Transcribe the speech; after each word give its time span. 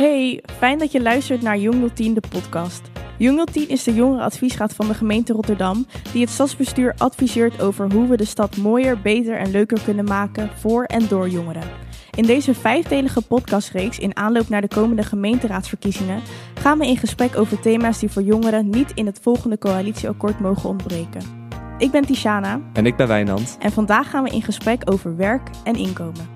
Hey, 0.00 0.42
fijn 0.58 0.78
dat 0.78 0.92
je 0.92 1.02
luistert 1.02 1.42
naar 1.42 1.58
Jong 1.58 1.92
010, 1.92 2.14
de 2.14 2.22
podcast. 2.28 2.90
Jong 3.18 3.50
010 3.50 3.68
is 3.68 3.84
de 3.84 3.94
jongerenadviesraad 3.94 4.74
van 4.74 4.88
de 4.88 4.94
gemeente 4.94 5.32
Rotterdam, 5.32 5.86
die 6.12 6.20
het 6.20 6.30
stadsbestuur 6.30 6.94
adviseert 6.98 7.62
over 7.62 7.92
hoe 7.92 8.08
we 8.08 8.16
de 8.16 8.24
stad 8.24 8.56
mooier, 8.56 9.00
beter 9.00 9.36
en 9.36 9.50
leuker 9.50 9.80
kunnen 9.84 10.04
maken 10.04 10.50
voor 10.56 10.84
en 10.84 11.08
door 11.08 11.28
jongeren. 11.28 11.62
In 12.16 12.26
deze 12.26 12.54
vijfdelige 12.54 13.22
podcastreeks 13.22 13.98
in 13.98 14.16
aanloop 14.16 14.48
naar 14.48 14.60
de 14.60 14.68
komende 14.68 15.02
gemeenteraadsverkiezingen 15.02 16.22
gaan 16.54 16.78
we 16.78 16.86
in 16.86 16.96
gesprek 16.96 17.36
over 17.36 17.60
thema's 17.60 17.98
die 17.98 18.10
voor 18.10 18.22
jongeren 18.22 18.70
niet 18.70 18.92
in 18.94 19.06
het 19.06 19.18
volgende 19.22 19.58
coalitieakkoord 19.58 20.40
mogen 20.40 20.68
ontbreken. 20.68 21.22
Ik 21.78 21.90
ben 21.90 22.06
Tishana 22.06 22.60
En 22.72 22.86
ik 22.86 22.96
ben 22.96 23.08
Wijnand. 23.08 23.56
en 23.58 23.72
vandaag 23.72 24.10
gaan 24.10 24.24
we 24.24 24.30
in 24.30 24.42
gesprek 24.42 24.90
over 24.90 25.16
werk 25.16 25.50
en 25.64 25.74
inkomen. 25.74 26.28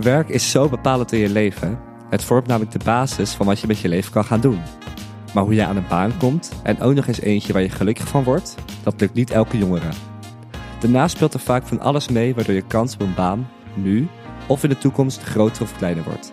Werk 0.00 0.28
is 0.28 0.50
zo 0.50 0.68
bepalend 0.68 1.12
in 1.12 1.18
je 1.18 1.28
leven. 1.28 1.92
Het 2.14 2.24
vormt 2.24 2.46
namelijk 2.46 2.72
de 2.72 2.84
basis 2.84 3.32
van 3.32 3.46
wat 3.46 3.60
je 3.60 3.66
met 3.66 3.78
je 3.78 3.88
leven 3.88 4.12
kan 4.12 4.24
gaan 4.24 4.40
doen. 4.40 4.60
Maar 5.34 5.44
hoe 5.44 5.54
je 5.54 5.64
aan 5.64 5.76
een 5.76 5.88
baan 5.88 6.16
komt 6.18 6.52
en 6.62 6.80
ook 6.80 6.94
nog 6.94 7.06
eens 7.06 7.20
eentje 7.20 7.52
waar 7.52 7.62
je 7.62 7.68
gelukkig 7.68 8.08
van 8.08 8.24
wordt, 8.24 8.54
dat 8.82 9.00
lukt 9.00 9.14
niet 9.14 9.30
elke 9.30 9.58
jongere. 9.58 9.88
Daarnaast 10.80 11.16
speelt 11.16 11.34
er 11.34 11.40
vaak 11.40 11.66
van 11.66 11.80
alles 11.80 12.08
mee 12.08 12.34
waardoor 12.34 12.54
je 12.54 12.66
kans 12.66 12.94
op 12.94 13.00
een 13.00 13.14
baan 13.14 13.48
nu 13.74 14.08
of 14.46 14.62
in 14.62 14.68
de 14.68 14.78
toekomst 14.78 15.22
groter 15.22 15.62
of 15.62 15.76
kleiner 15.76 16.04
wordt. 16.04 16.32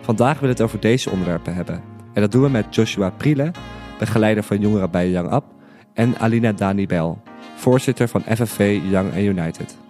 Vandaag 0.00 0.40
willen 0.40 0.56
we 0.56 0.62
het 0.62 0.70
over 0.70 0.80
deze 0.80 1.10
onderwerpen 1.10 1.54
hebben. 1.54 1.82
En 2.12 2.20
dat 2.20 2.32
doen 2.32 2.42
we 2.42 2.48
met 2.48 2.74
Joshua 2.74 3.10
Priele, 3.10 3.50
begeleider 3.98 4.42
van 4.42 4.60
jongeren 4.60 4.90
bij 4.90 5.10
Young 5.10 5.32
Up, 5.32 5.44
en 5.92 6.18
Alina 6.18 6.52
Dani 6.52 6.86
Bel, 6.86 7.22
voorzitter 7.56 8.08
van 8.08 8.20
FFV 8.20 8.80
Young 8.90 9.16
United. 9.16 9.85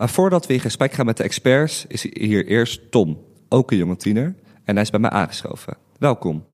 Maar 0.00 0.08
voordat 0.08 0.46
we 0.46 0.52
in 0.52 0.60
gesprek 0.60 0.92
gaan 0.92 1.06
met 1.06 1.16
de 1.16 1.22
experts, 1.22 1.84
is 1.88 2.02
hier 2.12 2.46
eerst 2.46 2.90
Tom, 2.90 3.18
ook 3.48 3.70
een 3.70 3.76
jonge 3.76 3.96
tiener. 3.96 4.34
En 4.64 4.74
hij 4.74 4.82
is 4.82 4.90
bij 4.90 5.00
mij 5.00 5.10
aangeschoven. 5.10 5.76
Welkom. 5.98 6.44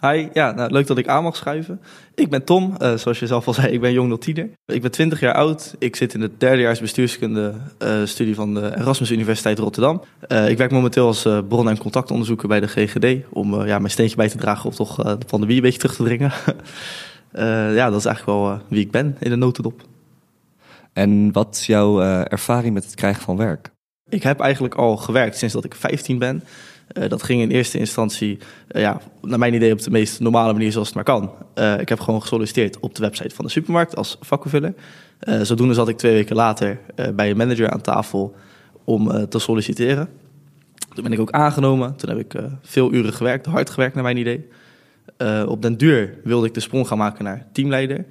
Hi, 0.00 0.28
ja, 0.32 0.52
nou, 0.52 0.70
leuk 0.70 0.86
dat 0.86 0.98
ik 0.98 1.08
aan 1.08 1.22
mag 1.22 1.36
schuiven. 1.36 1.80
Ik 2.14 2.30
ben 2.30 2.44
Tom, 2.44 2.76
eh, 2.78 2.94
zoals 2.94 3.18
je 3.18 3.26
zelf 3.26 3.46
al 3.46 3.54
zei, 3.54 3.72
ik 3.72 3.80
ben 3.80 3.92
jong 3.92 4.20
tiener. 4.20 4.50
Ik 4.66 4.82
ben 4.82 4.90
20 4.90 5.20
jaar 5.20 5.34
oud. 5.34 5.74
Ik 5.78 5.96
zit 5.96 6.14
in 6.14 6.20
de 6.20 6.30
derdejaars 6.38 6.80
bestuurskunde 6.80 7.54
eh, 7.78 8.04
studie 8.04 8.34
van 8.34 8.54
de 8.54 8.76
Erasmus 8.76 9.10
Universiteit 9.10 9.58
Rotterdam. 9.58 10.02
Eh, 10.28 10.48
ik 10.48 10.58
werk 10.58 10.70
momenteel 10.70 11.06
als 11.06 11.22
bron- 11.48 11.68
en 11.68 11.78
contactonderzoeker 11.78 12.48
bij 12.48 12.60
de 12.60 12.68
GGD 12.68 13.26
om 13.30 13.64
ja, 13.64 13.78
mijn 13.78 13.90
steentje 13.90 14.16
bij 14.16 14.28
te 14.28 14.38
dragen 14.38 14.70
om 14.70 14.76
toch 14.76 14.96
de 14.96 15.26
pandemie 15.26 15.56
een 15.56 15.62
beetje 15.62 15.78
terug 15.78 15.96
te 15.96 16.04
dringen. 16.04 16.32
Ja, 17.74 17.90
dat 17.90 17.98
is 17.98 18.04
eigenlijk 18.04 18.38
wel 18.38 18.60
wie 18.68 18.80
ik 18.80 18.90
ben 18.90 19.16
in 19.18 19.30
de 19.30 19.36
notendop. 19.36 19.82
En 20.92 21.32
wat 21.32 21.56
is 21.56 21.66
jouw 21.66 22.00
eh, 22.00 22.32
ervaring 22.32 22.74
met 22.74 22.84
het 22.84 22.94
krijgen 22.94 23.22
van 23.22 23.36
werk? 23.36 23.70
Ik 24.08 24.22
heb 24.22 24.40
eigenlijk 24.40 24.74
al 24.74 24.96
gewerkt 24.96 25.36
sinds 25.36 25.54
dat 25.54 25.64
ik 25.64 25.74
15 25.74 26.18
ben. 26.18 26.42
Eh, 26.88 27.08
dat 27.08 27.22
ging 27.22 27.40
in 27.40 27.50
eerste 27.50 27.78
instantie, 27.78 28.38
eh, 28.68 28.82
ja, 28.82 29.00
naar 29.20 29.38
mijn 29.38 29.54
idee, 29.54 29.72
op 29.72 29.82
de 29.82 29.90
meest 29.90 30.20
normale 30.20 30.52
manier 30.52 30.72
zoals 30.72 30.86
het 30.86 30.96
maar 30.96 31.04
kan. 31.04 31.30
Ik 31.80 31.88
heb 31.88 32.00
gewoon 32.00 32.20
gesolliciteerd 32.20 32.80
op 32.80 32.94
de 32.94 33.02
website 33.02 33.34
van 33.34 33.44
de 33.44 33.50
supermarkt 33.50 33.96
als 33.96 34.16
vakkenvuller. 34.20 34.74
Zodoende 35.42 35.74
zat 35.74 35.88
ik 35.88 35.98
twee 35.98 36.12
weken 36.12 36.36
later 36.36 36.80
bij 37.14 37.30
een 37.30 37.36
manager 37.36 37.70
aan 37.70 37.80
tafel 37.80 38.34
om 38.84 39.28
te 39.28 39.38
solliciteren. 39.38 40.08
Toen 40.94 41.02
ben 41.02 41.12
ik 41.12 41.20
ook 41.20 41.30
aangenomen. 41.30 41.96
Toen 41.96 42.08
heb 42.08 42.18
ik 42.18 42.34
veel 42.62 42.92
uren 42.92 43.12
gewerkt, 43.12 43.46
hard 43.46 43.70
gewerkt 43.70 43.94
naar 43.94 44.02
mijn 44.02 44.16
idee. 44.16 44.48
Op 45.46 45.62
den 45.62 45.76
duur 45.76 46.18
wilde 46.24 46.46
ik 46.46 46.54
de 46.54 46.60
sprong 46.60 46.86
gaan 46.86 46.98
maken 46.98 47.24
naar 47.24 47.46
teamleider. 47.52 48.04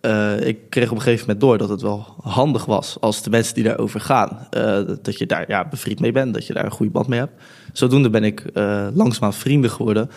Eh, 0.00 0.46
ik 0.46 0.58
kreeg 0.68 0.90
op 0.90 0.96
een 0.96 1.02
gegeven 1.02 1.26
moment 1.26 1.40
door 1.40 1.58
dat 1.58 1.68
het 1.68 1.82
wel 1.82 2.14
handig 2.20 2.64
was 2.64 2.96
als 3.00 3.22
de 3.22 3.30
mensen 3.30 3.54
die 3.54 3.64
daarover 3.64 4.00
gaan, 4.00 4.46
eh, 4.50 4.80
dat 5.02 5.18
je 5.18 5.26
daar 5.26 5.44
ja, 5.48 5.68
bevriend 5.68 6.00
mee 6.00 6.12
bent, 6.12 6.34
dat 6.34 6.46
je 6.46 6.52
daar 6.52 6.64
een 6.64 6.70
goede 6.70 6.92
band 6.92 7.06
mee 7.06 7.18
hebt. 7.18 7.42
Zodoende 7.72 8.10
ben 8.10 8.24
ik 8.24 8.44
uh, 8.54 8.86
langzaamaan 8.94 9.34
vrienden 9.34 9.70
geworden. 9.70 10.10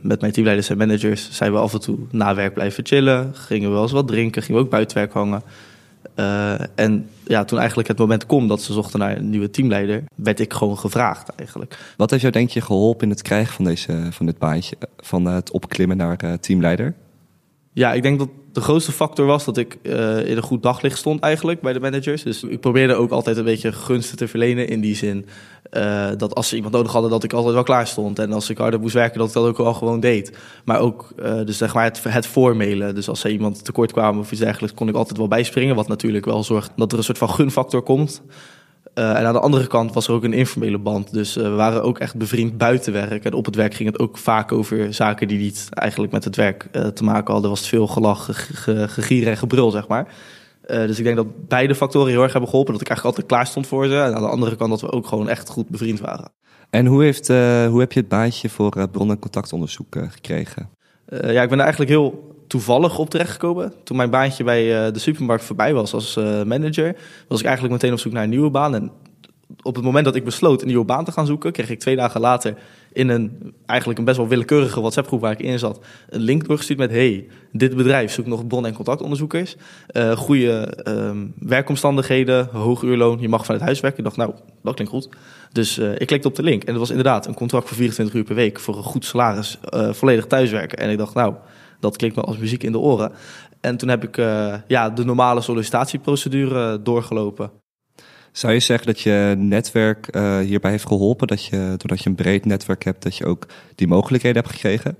Met 0.00 0.20
mijn 0.20 0.32
teamleiders 0.32 0.68
en 0.68 0.76
managers 0.76 1.30
zijn 1.30 1.52
we 1.52 1.58
af 1.58 1.72
en 1.72 1.80
toe 1.80 1.98
na 2.10 2.34
werk 2.34 2.54
blijven 2.54 2.86
chillen, 2.86 3.30
gingen 3.34 3.68
we 3.68 3.74
wel 3.74 3.82
eens 3.82 3.92
wat 3.92 4.08
drinken, 4.08 4.42
gingen 4.42 4.60
we 4.60 4.66
ook 4.66 4.72
buiten 4.72 4.96
werk 4.96 5.12
hangen. 5.12 5.42
En 6.74 7.08
ja, 7.26 7.44
toen 7.44 7.58
eigenlijk 7.58 7.88
het 7.88 7.98
moment 7.98 8.26
kwam 8.26 8.48
dat 8.48 8.62
ze 8.62 8.72
zochten 8.72 8.98
naar 8.98 9.16
een 9.16 9.30
nieuwe 9.30 9.50
teamleider, 9.50 10.04
werd 10.14 10.40
ik 10.40 10.52
gewoon 10.52 10.78
gevraagd 10.78 11.28
eigenlijk. 11.28 11.78
Wat 11.96 12.10
heeft 12.10 12.22
jou 12.22 12.34
denk 12.34 12.50
je 12.50 12.60
geholpen 12.60 13.04
in 13.04 13.10
het 13.10 13.22
krijgen 13.22 13.54
van, 13.54 13.64
deze, 13.64 14.06
van 14.10 14.26
dit 14.26 14.38
baantje, 14.38 14.76
van 14.96 15.24
het 15.24 15.50
opklimmen 15.50 15.96
naar 15.96 16.40
teamleider? 16.40 16.94
Ja, 17.72 17.92
ik 17.92 18.02
denk 18.02 18.18
dat 18.18 18.28
de 18.52 18.60
grootste 18.60 18.92
factor 18.92 19.26
was 19.26 19.44
dat 19.44 19.56
ik 19.56 19.78
uh, 19.82 20.28
in 20.28 20.36
een 20.36 20.42
goed 20.42 20.62
daglicht 20.62 20.98
stond 20.98 21.20
eigenlijk 21.20 21.60
bij 21.60 21.72
de 21.72 21.80
managers. 21.80 22.22
Dus 22.22 22.42
ik 22.42 22.60
probeerde 22.60 22.94
ook 22.94 23.10
altijd 23.10 23.36
een 23.36 23.44
beetje 23.44 23.72
gunsten 23.72 24.16
te 24.16 24.28
verlenen 24.28 24.68
in 24.68 24.80
die 24.80 24.96
zin. 24.96 25.26
Uh, 25.72 26.08
dat 26.16 26.34
als 26.34 26.48
ze 26.48 26.56
iemand 26.56 26.74
nodig 26.74 26.92
hadden, 26.92 27.10
dat 27.10 27.24
ik 27.24 27.32
altijd 27.32 27.54
wel 27.54 27.62
klaar 27.62 27.86
stond. 27.86 28.18
En 28.18 28.32
als 28.32 28.50
ik 28.50 28.58
harder 28.58 28.80
moest 28.80 28.94
werken, 28.94 29.18
dat 29.18 29.28
ik 29.28 29.34
dat 29.34 29.46
ook 29.46 29.56
wel 29.56 29.74
gewoon 29.74 30.00
deed. 30.00 30.38
Maar 30.64 30.80
ook 30.80 31.12
uh, 31.18 31.44
dus 31.44 31.56
zeg 31.56 31.74
maar 31.74 31.84
het, 31.84 32.02
het 32.08 32.26
voormailen. 32.26 32.94
Dus 32.94 33.08
als 33.08 33.20
ze 33.20 33.30
iemand 33.30 33.64
tekort 33.64 33.92
kwamen 33.92 34.20
of 34.20 34.30
iets 34.30 34.40
dergelijks, 34.40 34.76
kon 34.76 34.88
ik 34.88 34.94
altijd 34.94 35.18
wel 35.18 35.28
bijspringen. 35.28 35.76
Wat 35.76 35.88
natuurlijk 35.88 36.24
wel 36.24 36.44
zorgt 36.44 36.70
dat 36.76 36.92
er 36.92 36.98
een 36.98 37.04
soort 37.04 37.18
van 37.18 37.30
gunfactor 37.30 37.82
komt. 37.82 38.22
Uh, 38.94 39.18
en 39.18 39.26
aan 39.26 39.32
de 39.32 39.40
andere 39.40 39.66
kant 39.66 39.92
was 39.92 40.08
er 40.08 40.14
ook 40.14 40.24
een 40.24 40.32
informele 40.32 40.78
band. 40.78 41.12
Dus 41.12 41.36
uh, 41.36 41.42
we 41.42 41.50
waren 41.50 41.82
ook 41.82 41.98
echt 41.98 42.16
bevriend 42.16 42.58
buiten 42.58 42.92
werk. 42.92 43.24
En 43.24 43.32
op 43.32 43.44
het 43.44 43.54
werk 43.54 43.74
ging 43.74 43.88
het 43.88 43.98
ook 43.98 44.18
vaak 44.18 44.52
over 44.52 44.94
zaken 44.94 45.28
die 45.28 45.38
niet 45.38 45.68
eigenlijk 45.70 46.12
met 46.12 46.24
het 46.24 46.36
werk 46.36 46.68
uh, 46.72 46.86
te 46.86 47.04
maken 47.04 47.32
hadden. 47.32 47.50
Was 47.50 47.60
het 47.60 47.68
veel 47.68 47.86
gelach, 47.86 48.28
gegier 48.92 49.28
en 49.28 49.36
gebrul, 49.36 49.70
zeg 49.70 49.88
maar. 49.88 50.14
Dus 50.66 50.98
ik 50.98 51.04
denk 51.04 51.16
dat 51.16 51.48
beide 51.48 51.74
factoren 51.74 52.10
heel 52.10 52.22
erg 52.22 52.32
hebben 52.32 52.50
geholpen. 52.50 52.72
Dat 52.72 52.82
ik 52.82 52.88
eigenlijk 52.88 53.16
altijd 53.16 53.34
klaar 53.34 53.50
stond 53.50 53.66
voor 53.66 53.86
ze. 53.86 53.94
En 53.94 54.14
aan 54.14 54.22
de 54.22 54.28
andere 54.28 54.56
kant 54.56 54.70
dat 54.70 54.80
we 54.80 54.92
ook 54.92 55.06
gewoon 55.06 55.28
echt 55.28 55.48
goed 55.48 55.68
bevriend 55.68 56.00
waren. 56.00 56.30
En 56.70 56.86
hoe, 56.86 57.02
heeft, 57.02 57.28
hoe 57.28 57.80
heb 57.80 57.92
je 57.92 58.00
het 58.00 58.08
baantje 58.08 58.48
voor 58.48 58.88
bron- 58.90 59.10
en 59.10 59.18
contactonderzoek 59.18 59.96
gekregen? 60.08 60.68
ja, 61.06 61.42
ik 61.42 61.48
ben 61.48 61.58
er 61.58 61.64
eigenlijk 61.64 61.90
heel 61.90 62.32
toevallig 62.52 62.98
op 62.98 63.10
terechtgekomen. 63.10 63.72
Toen 63.84 63.96
mijn 63.96 64.10
baantje 64.10 64.44
bij 64.44 64.86
uh, 64.86 64.92
de 64.92 64.98
supermarkt 64.98 65.44
voorbij 65.44 65.74
was 65.74 65.94
als 65.94 66.16
uh, 66.16 66.42
manager, 66.42 66.96
was 67.28 67.38
ik 67.40 67.44
eigenlijk 67.46 67.74
meteen 67.74 67.92
op 67.92 67.98
zoek 67.98 68.12
naar 68.12 68.22
een 68.22 68.30
nieuwe 68.30 68.50
baan. 68.50 68.74
En 68.74 68.90
op 69.62 69.74
het 69.74 69.84
moment 69.84 70.04
dat 70.04 70.14
ik 70.14 70.24
besloot 70.24 70.60
een 70.60 70.66
nieuwe 70.66 70.84
baan 70.84 71.04
te 71.04 71.12
gaan 71.12 71.26
zoeken, 71.26 71.52
kreeg 71.52 71.70
ik 71.70 71.78
twee 71.78 71.96
dagen 71.96 72.20
later 72.20 72.54
in 72.92 73.08
een 73.08 73.54
eigenlijk 73.66 73.98
een 73.98 74.04
best 74.04 74.16
wel 74.16 74.28
willekeurige 74.28 74.80
WhatsApp-groep 74.80 75.20
waar 75.20 75.32
ik 75.32 75.40
in 75.40 75.58
zat, 75.58 75.80
een 76.08 76.20
link 76.20 76.46
doorgestuurd 76.46 76.78
met: 76.78 76.90
Hey, 76.90 77.26
dit 77.52 77.76
bedrijf 77.76 78.12
zoekt 78.12 78.28
nog 78.28 78.46
bron- 78.46 78.66
en 78.66 78.74
contactonderzoekers. 78.74 79.56
Uh, 79.92 80.16
goede 80.16 80.78
um, 80.88 81.34
werkomstandigheden, 81.38 82.48
hoog 82.52 82.82
uurloon, 82.82 83.20
je 83.20 83.28
mag 83.28 83.44
vanuit 83.44 83.64
huis 83.64 83.80
werken. 83.80 83.98
Ik 83.98 84.04
dacht, 84.04 84.16
nou, 84.16 84.32
dat 84.62 84.74
klinkt 84.74 84.92
goed. 84.92 85.08
Dus 85.52 85.78
ik 85.78 86.06
klikte 86.06 86.28
op 86.28 86.34
de 86.34 86.42
link 86.42 86.62
en 86.62 86.70
het 86.70 86.78
was 86.78 86.90
inderdaad 86.90 87.26
een 87.26 87.34
contract 87.34 87.68
voor 87.68 87.76
24 87.76 88.14
uur 88.14 88.24
per 88.24 88.34
week 88.34 88.60
voor 88.60 88.76
een 88.76 88.82
goed 88.82 89.04
salaris, 89.04 89.58
volledig 89.90 90.26
thuiswerken. 90.26 90.78
En 90.78 90.90
ik 90.90 90.98
dacht, 90.98 91.14
nou, 91.14 91.34
dat 91.82 91.96
klinkt 91.96 92.16
me 92.16 92.22
als 92.22 92.38
muziek 92.38 92.62
in 92.62 92.72
de 92.72 92.78
oren. 92.78 93.12
En 93.60 93.76
toen 93.76 93.88
heb 93.88 94.04
ik 94.04 94.16
uh, 94.16 94.54
ja, 94.66 94.90
de 94.90 95.04
normale 95.04 95.40
sollicitatieprocedure 95.40 96.82
doorgelopen. 96.82 97.50
Zou 98.32 98.52
je 98.52 98.60
zeggen 98.60 98.86
dat 98.86 99.00
je 99.00 99.34
netwerk 99.38 100.16
uh, 100.16 100.38
hierbij 100.38 100.70
heeft 100.70 100.86
geholpen? 100.86 101.26
Dat 101.26 101.44
je, 101.44 101.74
doordat 101.76 102.02
je 102.02 102.08
een 102.08 102.14
breed 102.14 102.44
netwerk 102.44 102.84
hebt, 102.84 103.02
dat 103.02 103.16
je 103.16 103.26
ook 103.26 103.46
die 103.74 103.86
mogelijkheden 103.86 104.42
hebt 104.42 104.54
gekregen? 104.54 104.96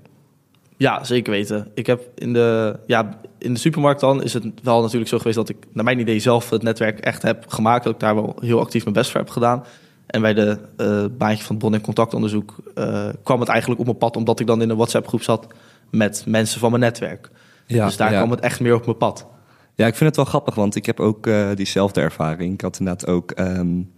Ja, 0.77 1.03
zeker 1.03 1.31
weten. 1.31 1.67
Ik 1.73 1.85
heb 1.85 2.01
in 2.15 2.33
de, 2.33 2.79
ja, 2.87 3.19
in 3.37 3.53
de 3.53 3.59
supermarkt 3.59 3.99
dan 3.99 4.23
is 4.23 4.33
het 4.33 4.45
wel 4.63 4.81
natuurlijk 4.81 5.09
zo 5.09 5.17
geweest 5.17 5.35
dat 5.35 5.49
ik 5.49 5.57
naar 5.71 5.83
mijn 5.83 5.99
idee 5.99 6.19
zelf 6.19 6.49
het 6.49 6.63
netwerk 6.63 6.99
echt 6.99 7.21
heb 7.21 7.45
gemaakt. 7.47 7.83
Dat 7.83 7.93
ik 7.93 7.99
daar 7.99 8.15
wel 8.15 8.35
heel 8.39 8.59
actief 8.59 8.83
mijn 8.83 8.95
best 8.95 9.11
voor 9.11 9.19
heb 9.19 9.29
gedaan. 9.29 9.63
En 10.05 10.21
bij 10.21 10.33
de 10.33 10.57
uh, 10.77 11.05
baantje 11.17 11.43
van 11.43 11.57
bron- 11.57 11.73
en 11.73 11.81
contactonderzoek 11.81 12.55
uh, 12.75 13.09
kwam 13.23 13.39
het 13.39 13.49
eigenlijk 13.49 13.79
op 13.79 13.85
mijn 13.85 13.97
pad 13.97 14.15
omdat 14.15 14.39
ik 14.39 14.47
dan 14.47 14.61
in 14.61 14.69
een 14.69 14.75
WhatsApp 14.75 15.07
groep 15.07 15.21
zat 15.21 15.47
met 15.93 16.23
mensen 16.27 16.59
van 16.59 16.69
mijn 16.69 16.81
netwerk. 16.81 17.29
Ja, 17.67 17.85
dus 17.85 17.97
daar 17.97 18.11
ja. 18.11 18.17
kwam 18.17 18.31
het 18.31 18.39
echt 18.39 18.59
meer 18.59 18.75
op 18.75 18.85
mijn 18.85 18.97
pad. 18.97 19.27
Ja, 19.75 19.87
ik 19.87 19.95
vind 19.95 20.05
het 20.05 20.15
wel 20.15 20.25
grappig, 20.25 20.55
want 20.55 20.75
ik 20.75 20.85
heb 20.85 20.99
ook 20.99 21.27
uh, 21.27 21.49
diezelfde 21.55 22.01
ervaring. 22.01 22.53
Ik 22.53 22.61
had 22.61 22.79
inderdaad 22.79 23.07
ook 23.07 23.39
um, 23.39 23.91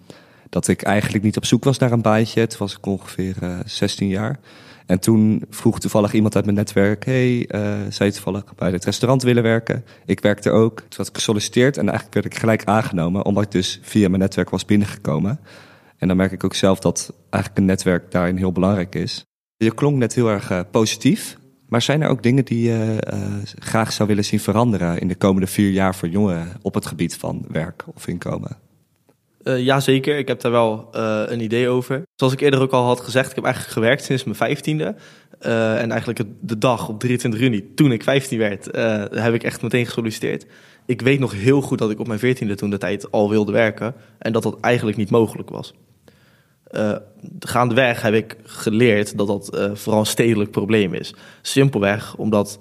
dat 0.50 0.68
ik 0.68 0.82
eigenlijk 0.82 1.24
niet 1.24 1.38
op 1.38 1.46
zoek 1.46 1.64
was 1.64 1.78
naar 1.78 1.92
een 1.92 2.02
baantje. 2.02 2.48
Toen 2.48 2.60
was 2.60 2.78
ik 2.78 2.86
ongeveer 2.86 3.36
uh, 3.44 3.60
16 3.66 4.08
jaar. 4.08 4.40
En 4.86 5.00
toen 5.00 5.44
vroeg 5.50 5.80
toevallig 5.80 6.14
iemand 6.14 6.36
uit 6.36 6.46
mijn 6.46 6.58
netwerk: 6.58 7.06
Hey, 7.06 7.38
uh, 7.38 7.62
zou 7.90 8.10
je 8.10 8.16
toevallig 8.16 8.56
bij 8.56 8.72
het 8.72 8.86
restaurant 8.86 9.24
willen 9.24 9.44
werken? 9.44 9.86
Ik 10.06 10.20
werkte 10.20 10.50
ook. 10.52 10.80
Toen 10.80 10.98
had 10.98 11.08
ik 11.08 11.16
gesolliciteerd 11.16 11.78
en 11.78 11.84
eigenlijk 11.84 12.14
werd 12.14 12.26
ik 12.26 12.40
gelijk 12.40 12.64
aangenomen, 12.64 13.26
omdat 13.26 13.44
ik 13.44 13.52
dus 13.52 13.80
via 13.82 14.10
mijn 14.10 14.22
netwerk 14.22 14.50
was 14.50 14.66
binnengekomen. 14.66 15.40
En 15.98 16.08
dan 16.08 16.18
merk 16.18 16.32
ik 16.32 16.44
ook 16.44 16.54
zelf 16.54 16.80
dat 16.80 17.14
eigenlijk 17.30 17.58
een 17.58 17.66
netwerk 17.66 18.12
daarin 18.12 18.38
heel 18.38 18.52
belangrijk 18.52 18.96
is. 18.96 19.26
Je 19.58 19.74
klonk 19.74 19.98
net 19.98 20.16
heel 20.16 20.30
erg 20.30 20.70
positief. 20.72 21.38
Maar 21.76 21.84
zijn 21.84 22.02
er 22.02 22.10
ook 22.10 22.24
dingen 22.24 22.46
die 22.46 22.62
je 22.62 22.98
uh, 23.14 23.20
graag 23.60 23.92
zou 23.92 24.08
willen 24.08 24.26
zien 24.26 24.40
veranderen 24.40 25.00
in 25.00 25.08
de 25.08 25.16
komende 25.16 25.48
vier 25.48 25.70
jaar 25.70 25.96
voor 25.96 26.08
jongeren 26.08 26.48
op 26.62 26.74
het 26.74 26.86
gebied 26.86 27.16
van 27.16 27.46
werk 27.48 27.84
of 27.94 28.08
inkomen? 28.08 28.58
Uh, 29.44 29.60
Jazeker, 29.60 30.18
ik 30.18 30.28
heb 30.28 30.42
daar 30.42 30.52
wel 30.52 30.90
uh, 30.96 31.24
een 31.26 31.42
idee 31.42 31.70
over. 31.70 32.04
Zoals 32.16 32.34
ik 32.34 32.40
eerder 32.40 32.62
ook 32.62 32.72
al 32.72 32.86
had 32.86 33.00
gezegd, 33.00 33.30
ik 33.30 33.36
heb 33.36 33.44
eigenlijk 33.44 33.74
gewerkt 33.74 34.04
sinds 34.04 34.24
mijn 34.24 34.36
vijftiende. 34.36 34.96
En 35.40 35.92
eigenlijk 35.92 36.24
de 36.42 36.58
dag 36.58 36.90
op 36.90 37.00
23 37.00 37.40
juni, 37.40 37.74
toen 37.74 37.92
ik 37.92 38.04
15 38.04 38.38
werd, 38.38 38.66
heb 39.12 39.34
ik 39.34 39.44
echt 39.44 39.62
meteen 39.62 39.86
gesolliciteerd. 39.86 40.46
Ik 40.86 41.02
weet 41.02 41.20
nog 41.20 41.34
heel 41.34 41.62
goed 41.62 41.78
dat 41.78 41.92
ik 41.92 42.00
op 42.00 42.08
mijn 42.08 42.20
veertiende 42.20 42.56
toen 42.56 42.70
de 42.70 42.78
tijd 42.78 43.12
al 43.12 43.30
wilde 43.30 43.52
werken. 43.52 43.94
En 44.18 44.32
dat 44.32 44.44
dat 44.44 44.60
eigenlijk 44.60 44.98
niet 44.98 45.10
mogelijk 45.10 45.50
was. 45.50 45.74
Gaandeweg 47.40 48.02
heb 48.02 48.14
ik 48.14 48.36
geleerd 48.44 49.18
dat 49.18 49.28
dat 49.28 49.70
vooral 49.74 50.00
een 50.00 50.06
stedelijk 50.06 50.52
probleem 50.52 50.94
is. 50.94 51.14
Simpelweg 51.42 52.16
omdat 52.16 52.60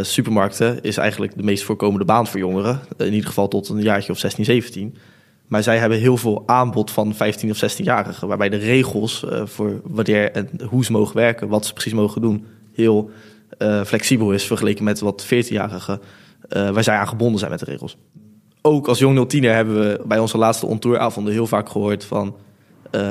supermarkten 0.00 0.82
is 0.82 0.96
eigenlijk 0.96 1.36
de 1.36 1.42
meest 1.42 1.64
voorkomende 1.64 2.04
baan 2.04 2.26
voor 2.26 2.40
jongeren. 2.40 2.80
In 2.96 3.12
ieder 3.12 3.28
geval 3.28 3.48
tot 3.48 3.68
een 3.68 3.82
jaartje 3.82 4.12
of 4.12 4.18
16, 4.18 4.44
17. 4.44 4.96
Maar 5.46 5.62
zij 5.62 5.78
hebben 5.78 5.98
heel 5.98 6.16
veel 6.16 6.42
aanbod 6.46 6.90
van 6.90 7.14
15 7.14 7.50
of 7.50 7.56
16-jarigen. 7.56 8.26
Waarbij 8.26 8.48
de 8.48 8.56
regels 8.56 9.24
uh, 9.24 9.46
voor 9.46 9.80
wanneer 9.84 10.32
en 10.32 10.48
hoe 10.68 10.84
ze 10.84 10.92
mogen 10.92 11.16
werken, 11.16 11.48
wat 11.48 11.66
ze 11.66 11.72
precies 11.72 11.92
mogen 11.92 12.20
doen, 12.20 12.46
heel 12.72 13.10
uh, 13.58 13.84
flexibel 13.84 14.32
is 14.32 14.44
vergeleken 14.44 14.84
met 14.84 15.00
wat 15.00 15.26
14-jarigen, 15.26 16.00
uh, 16.48 16.70
waar 16.70 16.82
zij 16.82 16.96
aan 16.96 17.08
gebonden 17.08 17.38
zijn 17.38 17.50
met 17.50 17.60
de 17.60 17.66
regels. 17.66 17.96
Ook 18.62 18.88
als 18.88 18.98
jong 18.98 19.34
010er 19.34 19.40
hebben 19.40 19.80
we 19.80 20.02
bij 20.06 20.18
onze 20.18 20.38
laatste 20.38 20.66
ontouravonden 20.66 21.32
heel 21.32 21.46
vaak 21.46 21.68
gehoord 21.68 22.04
van 22.04 22.36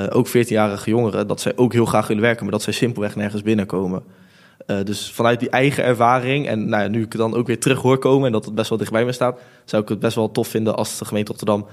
ook 0.10 0.28
14-jarige 0.28 0.90
jongeren 0.90 1.28
dat 1.28 1.42
zij 1.42 1.52
ook 1.56 1.74
heel 1.74 1.86
graag 1.86 2.08
willen 2.08 2.24
werken, 2.24 2.44
maar 2.44 2.54
dat 2.54 2.62
zij 2.62 2.74
simpelweg 2.74 3.16
nergens 3.16 3.42
binnenkomen. 3.42 4.04
Uh, 4.68 4.78
dus 4.84 5.12
vanuit 5.12 5.40
die 5.40 5.50
eigen 5.50 5.84
ervaring, 5.84 6.48
en 6.48 6.70
nou 6.70 6.90
nu 6.90 7.02
ik 7.02 7.18
dan 7.18 7.36
ook 7.36 7.48
weer 7.48 7.60
terug 7.60 7.82
hoor 7.82 7.98
komen 7.98 8.26
en 8.26 8.32
dat 8.32 8.46
het 8.46 8.56
best 8.56 8.70
wel 8.70 8.78
dichtbij 8.78 9.06
me 9.06 9.12
staat, 9.12 9.40
zou 9.66 9.82
ik 9.82 9.90
het 9.90 10.00
best 10.00 10.16
wel 10.16 10.32
tof 10.32 10.48
vinden 10.48 10.76
als 10.76 10.98
de 10.98 11.06
gemeente 11.06 11.30
Rotterdam 11.32 11.68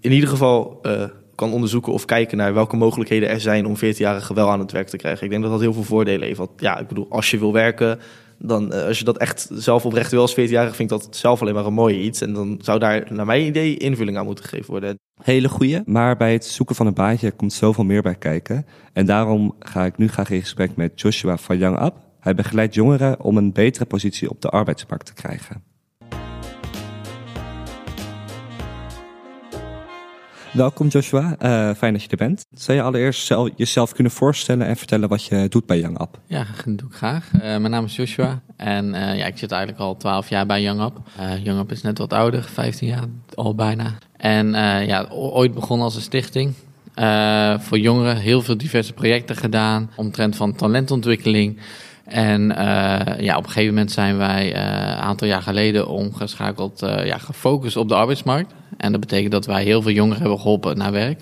in 0.00 0.12
ieder 0.12 0.28
geval 0.28 0.78
uh, 0.82 1.04
kan 1.34 1.52
onderzoeken 1.52 1.92
of 1.92 2.04
kijken 2.04 2.36
naar 2.36 2.54
welke 2.54 2.76
mogelijkheden 2.76 3.28
er 3.28 3.40
zijn 3.40 3.66
om 3.66 3.76
14-jarigen 3.76 4.34
wel 4.34 4.50
aan 4.50 4.58
het 4.58 4.72
werk 4.72 4.88
te 4.88 4.96
krijgen. 4.96 5.24
Ik 5.24 5.30
denk 5.30 5.42
dat 5.42 5.50
dat 5.50 5.60
heel 5.60 5.72
veel 5.72 5.82
voordelen 5.82 6.26
heeft. 6.26 6.38
Want 6.38 6.50
ja, 6.56 6.78
ik 6.78 6.88
bedoel, 6.88 7.06
als 7.10 7.30
je 7.30 7.38
wil 7.38 7.52
werken, 7.52 8.00
dan 8.38 8.72
als 8.72 8.98
je 8.98 9.04
dat 9.04 9.18
echt 9.18 9.48
zelf 9.52 9.84
oprecht 9.84 10.10
wil 10.10 10.20
als 10.20 10.32
14-jarige, 10.32 10.74
vind 10.74 10.90
ik 10.90 10.98
dat 10.98 11.16
zelf 11.16 11.40
alleen 11.40 11.54
maar 11.54 11.66
een 11.66 11.72
mooi 11.72 12.00
iets. 12.00 12.20
En 12.20 12.32
dan 12.32 12.58
zou 12.62 12.78
daar, 12.78 13.06
naar 13.08 13.26
mijn 13.26 13.46
idee, 13.46 13.76
invulling 13.76 14.18
aan 14.18 14.24
moeten 14.24 14.44
gegeven 14.44 14.70
worden. 14.70 14.98
Hele 15.22 15.48
goeie, 15.48 15.82
maar 15.86 16.16
bij 16.16 16.32
het 16.32 16.44
zoeken 16.44 16.74
van 16.74 16.86
een 16.86 16.94
baantje 16.94 17.30
komt 17.30 17.52
zoveel 17.52 17.84
meer 17.84 18.02
bij 18.02 18.14
kijken. 18.14 18.66
En 18.92 19.06
daarom 19.06 19.54
ga 19.58 19.84
ik 19.84 19.96
nu 19.96 20.08
graag 20.08 20.30
in 20.30 20.40
gesprek 20.40 20.76
met 20.76 21.00
Joshua 21.00 21.36
van 21.36 21.58
Young 21.58 21.82
Up. 21.82 21.94
Hij 22.20 22.34
begeleidt 22.34 22.74
jongeren 22.74 23.20
om 23.20 23.36
een 23.36 23.52
betere 23.52 23.84
positie 23.84 24.30
op 24.30 24.40
de 24.40 24.48
arbeidsmarkt 24.48 25.06
te 25.06 25.14
krijgen. 25.14 25.69
Welkom 30.52 30.88
Joshua, 30.88 31.36
uh, 31.42 31.74
fijn 31.76 31.92
dat 31.92 32.02
je 32.02 32.08
er 32.08 32.16
bent. 32.16 32.46
Zou 32.52 32.78
je 32.78 32.84
allereerst 32.84 33.26
zelf, 33.26 33.48
jezelf 33.56 33.92
kunnen 33.92 34.12
voorstellen 34.12 34.66
en 34.66 34.76
vertellen 34.76 35.08
wat 35.08 35.24
je 35.24 35.46
doet 35.48 35.66
bij 35.66 35.80
Young 35.80 36.00
Up? 36.00 36.20
Ja, 36.26 36.46
dat 36.64 36.78
doe 36.78 36.88
ik 36.88 36.94
graag. 36.94 37.30
Uh, 37.34 37.40
mijn 37.40 37.70
naam 37.70 37.84
is 37.84 37.96
Joshua 37.96 38.42
en 38.56 38.86
uh, 38.86 39.16
ja, 39.16 39.26
ik 39.26 39.38
zit 39.38 39.50
eigenlijk 39.50 39.82
al 39.82 39.96
12 39.96 40.28
jaar 40.28 40.46
bij 40.46 40.62
Young 40.62 40.80
Up. 40.80 40.96
Young 41.42 41.60
Up 41.60 41.70
is 41.70 41.82
net 41.82 41.98
wat 41.98 42.12
ouder, 42.12 42.42
15 42.42 42.88
jaar 42.88 43.04
al 43.34 43.54
bijna. 43.54 43.94
En 44.16 44.52
ja, 44.86 45.06
ooit 45.10 45.54
begonnen 45.54 45.86
als 45.86 45.94
een 45.94 46.02
stichting. 46.02 46.54
voor 47.58 47.78
jongeren 47.78 48.16
heel 48.16 48.42
veel 48.42 48.56
diverse 48.56 48.92
projecten 48.92 49.36
gedaan, 49.36 49.90
omtrent 49.96 50.36
van 50.36 50.54
talentontwikkeling. 50.54 51.58
En 52.10 52.48
ja, 53.18 53.36
op 53.36 53.44
een 53.44 53.50
gegeven 53.50 53.74
moment 53.74 53.92
zijn 53.92 54.16
wij 54.16 54.56
een 54.56 54.96
aantal 54.96 55.28
jaar 55.28 55.42
geleden 55.42 55.88
omgeschakeld, 55.88 56.80
ja, 56.80 57.18
gefocust 57.18 57.76
op 57.76 57.88
de 57.88 57.94
arbeidsmarkt. 57.94 58.52
En 58.76 58.92
dat 58.92 59.00
betekent 59.00 59.32
dat 59.32 59.46
wij 59.46 59.64
heel 59.64 59.82
veel 59.82 59.92
jongeren 59.92 60.20
hebben 60.20 60.40
geholpen 60.40 60.76
naar 60.76 60.92
werk. 60.92 61.20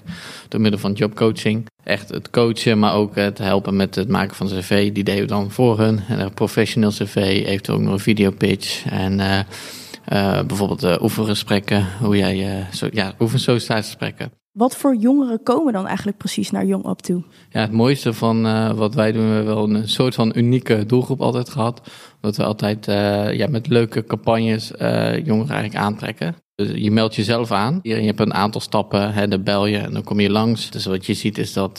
Door 0.48 0.60
middel 0.60 0.80
van 0.80 0.92
jobcoaching. 0.92 1.66
Echt 1.84 2.08
het 2.08 2.30
coachen, 2.30 2.78
maar 2.78 2.94
ook 2.94 3.14
het 3.14 3.38
helpen 3.38 3.76
met 3.76 3.94
het 3.94 4.08
maken 4.08 4.36
van 4.36 4.50
een 4.50 4.60
cv. 4.60 4.92
Die 4.92 5.04
deden 5.04 5.22
we 5.22 5.26
dan 5.26 5.50
voor 5.50 5.78
hun. 5.78 6.00
En 6.08 6.20
een 6.20 6.34
professional 6.34 6.90
cv, 6.90 7.16
eventueel 7.16 7.78
ook 7.78 7.84
nog 7.84 7.92
een 7.92 7.98
videopitch. 7.98 8.84
En 8.90 9.18
uh, 9.18 10.42
bijvoorbeeld 10.46 10.84
uh, 10.84 10.96
oefengesprekken. 11.00 11.86
Hoe 11.98 12.16
jij, 12.16 12.66
zo, 12.72 12.88
ja, 12.92 13.12
oefensollicitatiegesprekken. 13.18 14.37
Wat 14.52 14.76
voor 14.76 14.96
jongeren 14.96 15.42
komen 15.42 15.72
dan 15.72 15.86
eigenlijk 15.86 16.18
precies 16.18 16.50
naar 16.50 16.64
Jong 16.64 16.84
Op 16.84 17.02
toe? 17.02 17.22
Ja, 17.50 17.60
het 17.60 17.72
mooiste 17.72 18.12
van 18.12 18.46
uh, 18.46 18.70
wat 18.70 18.94
wij 18.94 19.12
doen, 19.12 19.28
we 19.28 19.34
hebben 19.34 19.54
wel 19.54 19.70
een 19.70 19.88
soort 19.88 20.14
van 20.14 20.32
unieke 20.34 20.86
doelgroep 20.86 21.20
altijd 21.20 21.48
gehad. 21.48 21.90
Dat 22.20 22.36
we 22.36 22.44
altijd 22.44 22.88
uh, 22.88 23.32
ja, 23.32 23.46
met 23.46 23.68
leuke 23.68 24.04
campagnes 24.04 24.72
uh, 24.72 25.26
jongeren 25.26 25.54
eigenlijk 25.54 25.84
aantrekken. 25.84 26.36
Dus 26.54 26.70
je 26.74 26.90
meldt 26.90 27.14
jezelf 27.14 27.52
aan. 27.52 27.78
Je 27.82 27.94
hebt 27.94 28.20
een 28.20 28.34
aantal 28.34 28.60
stappen, 28.60 29.12
hè, 29.12 29.28
dan 29.28 29.42
bel 29.42 29.66
je 29.66 29.78
en 29.78 29.92
dan 29.92 30.04
kom 30.04 30.20
je 30.20 30.30
langs. 30.30 30.70
Dus 30.70 30.86
wat 30.86 31.06
je 31.06 31.14
ziet 31.14 31.38
is 31.38 31.52
dat 31.52 31.78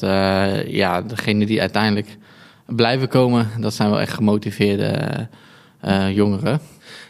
ja, 0.67 1.01
degenen 1.01 1.47
die 1.47 1.59
uiteindelijk 1.59 2.17
blijven 2.65 3.07
komen, 3.07 3.47
dat 3.59 3.73
zijn 3.73 3.89
wel 3.89 3.99
echt 3.99 4.13
gemotiveerde 4.13 5.27
jongeren. 6.13 6.59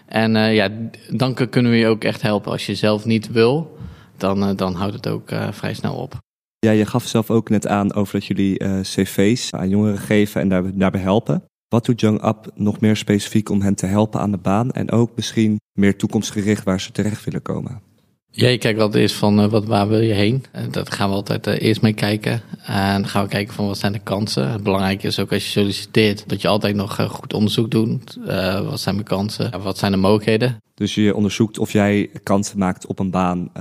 En 0.05 0.53
ja, 0.53 0.69
dan 1.09 1.33
kunnen 1.49 1.71
we 1.71 1.77
je 1.77 1.87
ook 1.87 2.03
echt 2.03 2.21
helpen. 2.21 2.51
Als 2.51 2.65
je 2.65 2.75
zelf 2.75 3.05
niet 3.05 3.31
wil, 3.31 3.77
dan, 4.19 4.55
dan 4.55 4.73
houdt 4.73 4.93
het 4.93 5.07
ook 5.07 5.29
vrij 5.51 5.73
snel 5.73 5.95
op. 5.95 6.17
Ja, 6.59 6.71
je 6.71 6.85
gaf 6.85 7.05
zelf 7.05 7.29
ook 7.29 7.49
net 7.49 7.67
aan 7.67 7.93
over 7.93 8.13
dat 8.13 8.25
jullie 8.25 8.57
cv's 8.81 9.53
aan 9.53 9.69
jongeren 9.69 9.97
geven 9.97 10.41
en 10.41 10.49
daar, 10.49 10.77
daarbij 10.77 11.01
helpen. 11.01 11.43
Wat 11.67 11.85
doet 11.85 11.99
Young 11.99 12.25
Up 12.25 12.51
nog 12.55 12.79
meer 12.79 12.95
specifiek 12.95 13.49
om 13.49 13.61
hen 13.61 13.75
te 13.75 13.85
helpen 13.85 14.19
aan 14.19 14.31
de 14.31 14.37
baan 14.37 14.71
en 14.71 14.91
ook 14.91 15.15
misschien 15.15 15.57
meer 15.79 15.97
toekomstgericht 15.97 16.63
waar 16.63 16.81
ze 16.81 16.91
terecht 16.91 17.23
willen 17.23 17.41
komen? 17.41 17.81
Ja, 18.31 18.47
je 18.47 18.57
kijkt 18.57 18.79
wat 18.79 18.95
is 18.95 19.13
van 19.13 19.39
uh, 19.39 19.49
wat, 19.49 19.65
waar 19.65 19.87
wil 19.87 20.01
je 20.01 20.13
heen. 20.13 20.45
Uh, 20.55 20.61
dat 20.71 20.93
gaan 20.93 21.09
we 21.09 21.15
altijd 21.15 21.47
uh, 21.47 21.61
eerst 21.61 21.81
mee 21.81 21.93
kijken. 21.93 22.41
En 22.65 23.01
dan 23.01 23.07
gaan 23.07 23.23
we 23.23 23.29
kijken 23.29 23.53
van 23.53 23.67
wat 23.67 23.77
zijn 23.77 23.93
de 23.93 23.99
kansen. 23.99 24.51
Het 24.51 24.63
belangrijke 24.63 25.07
is 25.07 25.19
ook 25.19 25.33
als 25.33 25.45
je 25.45 25.59
solliciteert 25.59 26.29
dat 26.29 26.41
je 26.41 26.47
altijd 26.47 26.75
nog 26.75 26.95
goed 27.09 27.33
onderzoek 27.33 27.71
doet. 27.71 28.17
wat 28.63 28.79
zijn 28.79 28.95
mijn 28.95 29.07
kansen? 29.07 29.61
wat 29.61 29.77
zijn 29.77 29.91
de 29.91 29.97
mogelijkheden? 29.97 30.57
Dus 30.75 30.95
je 30.95 31.15
onderzoekt 31.15 31.59
of 31.59 31.71
jij 31.71 32.09
kansen 32.23 32.57
maakt 32.57 32.85
op 32.85 32.99
een 32.99 33.11
baan 33.11 33.51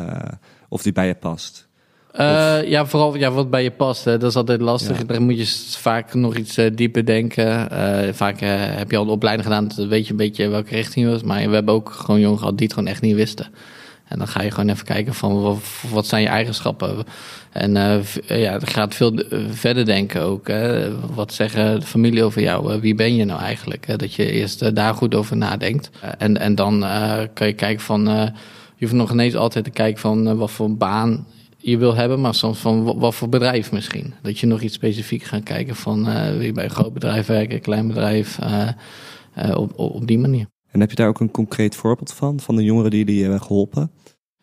of 0.69 0.83
die 0.83 0.93
bij 0.93 1.07
je 1.07 1.15
past. 1.15 1.69
Uh, 2.21 2.69
ja, 2.69 2.87
vooral 2.87 3.17
ja, 3.17 3.31
wat 3.31 3.51
bij 3.51 3.63
je 3.63 3.71
past. 3.71 4.05
Hè. 4.05 4.19
Dat 4.19 4.31
is 4.31 4.37
altijd 4.37 4.61
lastig. 4.61 4.99
Ja. 4.99 5.05
Daar 5.05 5.23
moet 5.23 5.39
je 5.39 5.77
vaak 5.79 6.15
nog 6.15 6.37
iets 6.37 6.59
uh, 6.59 6.71
dieper 6.75 7.07
denken. 7.07 7.69
Uh, 7.73 8.13
vaak 8.13 8.41
heb 8.41 8.91
je 8.91 8.97
al 8.97 9.05
de 9.05 9.11
opleiding 9.11 9.47
gedaan, 9.47 9.69
dan 9.77 9.89
weet 9.89 10.05
je 10.05 10.11
een 10.11 10.17
beetje 10.17 10.49
welke 10.49 10.75
richting 10.75 11.07
je 11.07 11.13
was. 11.13 11.23
Maar 11.23 11.49
we 11.49 11.55
hebben 11.55 11.75
ook 11.75 11.91
gewoon 11.91 12.21
jongeren 12.21 12.39
gehad 12.39 12.57
die 12.59 12.67
het 12.67 12.75
gewoon 12.75 12.89
echt 12.89 13.03
niet 13.03 13.15
wisten. 13.15 13.47
En 14.09 14.19
dan 14.19 14.29
ga 14.29 14.43
je 14.43 14.51
gewoon 14.51 14.69
even 14.69 14.85
kijken 14.85 15.15
van 15.15 15.59
wat, 15.91 16.07
zijn 16.07 16.23
je 16.23 16.29
eigenschappen. 16.29 17.05
En 17.51 17.73
ja, 18.27 18.53
het 18.53 18.71
gaat 18.71 18.95
veel 18.95 19.23
verder 19.51 19.85
denken 19.85 20.23
ook. 20.23 20.49
Hè. 20.49 20.91
Wat 21.15 21.33
zeggen 21.33 21.81
de 21.81 21.87
familie 21.87 22.23
over 22.23 22.43
jou? 22.43 22.81
Wie 22.81 22.95
ben 22.95 23.17
je 23.17 23.25
nou 23.25 23.41
eigenlijk? 23.41 23.99
Dat 23.99 24.15
je 24.15 24.31
eerst 24.31 24.75
daar 24.75 24.95
goed 24.95 25.15
over 25.15 25.37
nadenkt. 25.37 25.91
en, 26.19 26.39
en 26.39 26.55
dan 26.55 26.81
kan 27.35 27.47
je 27.47 27.53
kijken 27.53 27.85
van... 27.85 28.05
je 28.77 28.85
hoeft 28.85 28.93
nog 28.93 29.13
ineens 29.13 29.37
altijd 29.37 29.65
te 29.65 29.71
kijken 29.71 30.01
van 30.01 30.37
wat 30.37 30.51
voor 30.51 30.77
baan 30.77 31.27
je 31.61 31.79
wil 31.79 31.95
hebben, 31.95 32.21
maar 32.21 32.35
soms 32.35 32.59
van 32.59 32.99
wat 32.99 33.15
voor 33.15 33.29
bedrijf 33.29 33.73
misschien. 33.73 34.15
Dat 34.23 34.39
je 34.39 34.47
nog 34.47 34.61
iets 34.61 34.75
specifiek 34.75 35.23
gaat 35.23 35.43
kijken 35.43 35.77
van 35.77 36.09
uh, 36.09 36.31
wil 36.31 36.41
je 36.41 36.53
bij 36.53 36.65
een 36.65 36.71
groot 36.71 36.93
bedrijf 36.93 37.27
werken, 37.27 37.61
klein 37.61 37.87
bedrijf, 37.87 38.39
uh, 38.43 38.69
uh, 39.39 39.57
op, 39.57 39.79
op 39.79 40.07
die 40.07 40.19
manier. 40.19 40.47
En 40.71 40.81
heb 40.81 40.91
je 40.91 40.97
daar 40.97 41.09
ook 41.09 41.21
een 41.21 41.31
concreet 41.31 41.77
voorbeeld 41.77 42.13
van, 42.13 42.41
van 42.41 42.57
de 42.57 42.65
jongeren 42.65 42.91
die 42.91 43.05
jullie 43.05 43.23
hebben 43.23 43.43
geholpen? 43.43 43.91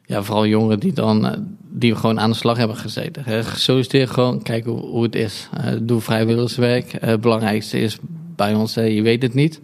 Ja, 0.05 0.23
vooral 0.23 0.45
jongeren 0.45 0.79
die 0.79 0.93
dan 0.93 1.45
die 1.71 1.95
gewoon 1.95 2.19
aan 2.19 2.29
de 2.29 2.35
slag 2.35 2.57
hebben 2.57 2.77
gezeten. 2.77 3.45
Solliciteer 3.55 4.07
gewoon, 4.07 4.41
kijken 4.41 4.71
hoe, 4.71 4.81
hoe 4.81 5.03
het 5.03 5.15
is. 5.15 5.49
doe 5.81 6.01
vrijwilligerswerk. 6.01 6.95
het 6.99 7.21
belangrijkste 7.21 7.79
is 7.79 7.97
bij 8.35 8.53
ons, 8.53 8.73
je 8.73 9.01
weet 9.01 9.21
het 9.21 9.33
niet, 9.33 9.59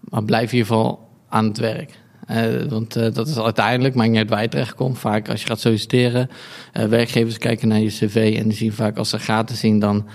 maar 0.00 0.24
blijf 0.24 0.52
in 0.52 0.58
ieder 0.58 0.72
geval 0.72 1.08
aan 1.28 1.44
het 1.44 1.58
werk. 1.58 1.98
Want 2.68 3.14
dat 3.14 3.28
is 3.28 3.38
uiteindelijk, 3.38 3.94
maakt 3.94 4.08
niet 4.08 4.18
uit 4.18 4.30
waar 4.30 4.42
je 4.42 4.48
terechtkomt. 4.48 4.98
Vaak 4.98 5.28
als 5.28 5.40
je 5.40 5.46
gaat 5.46 5.60
solliciteren, 5.60 6.30
werkgevers 6.72 7.38
kijken 7.38 7.68
naar 7.68 7.80
je 7.80 7.88
cv 7.88 8.36
en 8.38 8.48
die 8.48 8.56
zien 8.56 8.72
vaak 8.72 8.96
als 8.96 9.10
ze 9.10 9.18
gaten 9.18 9.56
zien, 9.56 9.78
dan 9.78 10.06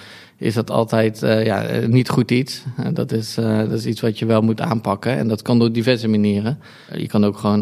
is 0.45 0.53
dat 0.53 0.71
altijd 0.71 1.19
ja, 1.19 1.65
niet 1.87 2.09
goed 2.09 2.31
iets. 2.31 2.63
dat, 2.93 3.11
is, 3.11 3.33
dat 3.35 3.71
is 3.71 3.85
iets 3.85 4.01
wat 4.01 4.19
je 4.19 4.25
wel 4.25 4.41
moet 4.41 4.61
aanpakken 4.61 5.17
en 5.17 5.27
dat 5.27 5.41
kan 5.41 5.59
door 5.59 5.71
diverse 5.71 6.07
manieren. 6.07 6.59
je 6.95 7.07
kan 7.07 7.25
ook 7.25 7.37
gewoon, 7.37 7.61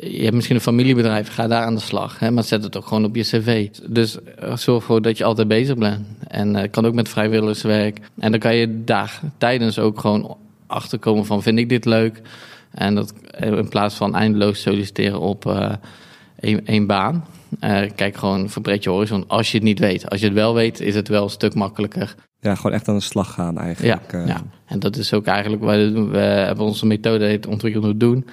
je 0.00 0.20
hebt 0.22 0.34
misschien 0.34 0.56
een 0.56 0.62
familiebedrijf, 0.62 1.34
ga 1.34 1.46
daar 1.46 1.64
aan 1.64 1.74
de 1.74 1.80
slag, 1.80 2.18
hè, 2.18 2.30
maar 2.30 2.44
zet 2.44 2.62
het 2.62 2.76
ook 2.76 2.86
gewoon 2.86 3.04
op 3.04 3.16
je 3.16 3.22
cv. 3.22 3.68
Dus 3.88 4.18
zorg 4.54 4.80
ervoor 4.80 5.02
dat 5.02 5.18
je 5.18 5.24
altijd 5.24 5.48
bezig 5.48 5.76
bent. 5.76 6.06
En 6.28 6.70
kan 6.70 6.86
ook 6.86 6.94
met 6.94 7.08
vrijwilligerswerk. 7.08 8.00
En 8.18 8.30
dan 8.30 8.40
kan 8.40 8.56
je 8.56 8.84
daar 8.84 9.20
tijdens 9.38 9.78
ook 9.78 10.00
gewoon 10.00 10.36
achterkomen 10.66 11.26
van, 11.26 11.42
vind 11.42 11.58
ik 11.58 11.68
dit 11.68 11.84
leuk? 11.84 12.20
En 12.70 12.94
dat 12.94 13.14
in 13.40 13.68
plaats 13.68 13.94
van 13.94 14.14
eindeloos 14.14 14.60
solliciteren 14.60 15.20
op 15.20 15.54
één, 16.40 16.66
één, 16.66 16.86
baan. 16.86 17.24
Uh, 17.60 17.80
kijk 17.94 18.16
gewoon, 18.16 18.50
verbreed 18.50 18.84
je 18.84 18.90
horizon 18.90 19.24
als 19.28 19.50
je 19.50 19.56
het 19.56 19.66
niet 19.66 19.78
weet. 19.78 20.10
Als 20.10 20.20
je 20.20 20.26
het 20.26 20.34
wel 20.34 20.54
weet, 20.54 20.80
is 20.80 20.94
het 20.94 21.08
wel 21.08 21.22
een 21.24 21.30
stuk 21.30 21.54
makkelijker. 21.54 22.14
Ja, 22.40 22.54
gewoon 22.54 22.72
echt 22.72 22.88
aan 22.88 22.94
de 22.94 23.00
slag 23.02 23.32
gaan 23.32 23.58
eigenlijk. 23.58 24.12
Ja, 24.12 24.18
uh. 24.18 24.26
ja. 24.26 24.42
en 24.66 24.78
dat 24.78 24.96
is 24.96 25.12
ook 25.12 25.26
eigenlijk, 25.26 25.62
we, 25.62 26.02
we 26.10 26.18
hebben 26.18 26.64
onze 26.64 26.86
methode 26.86 27.24
heet 27.24 27.46
ontwikkeld 27.46 28.00
doen. 28.00 28.24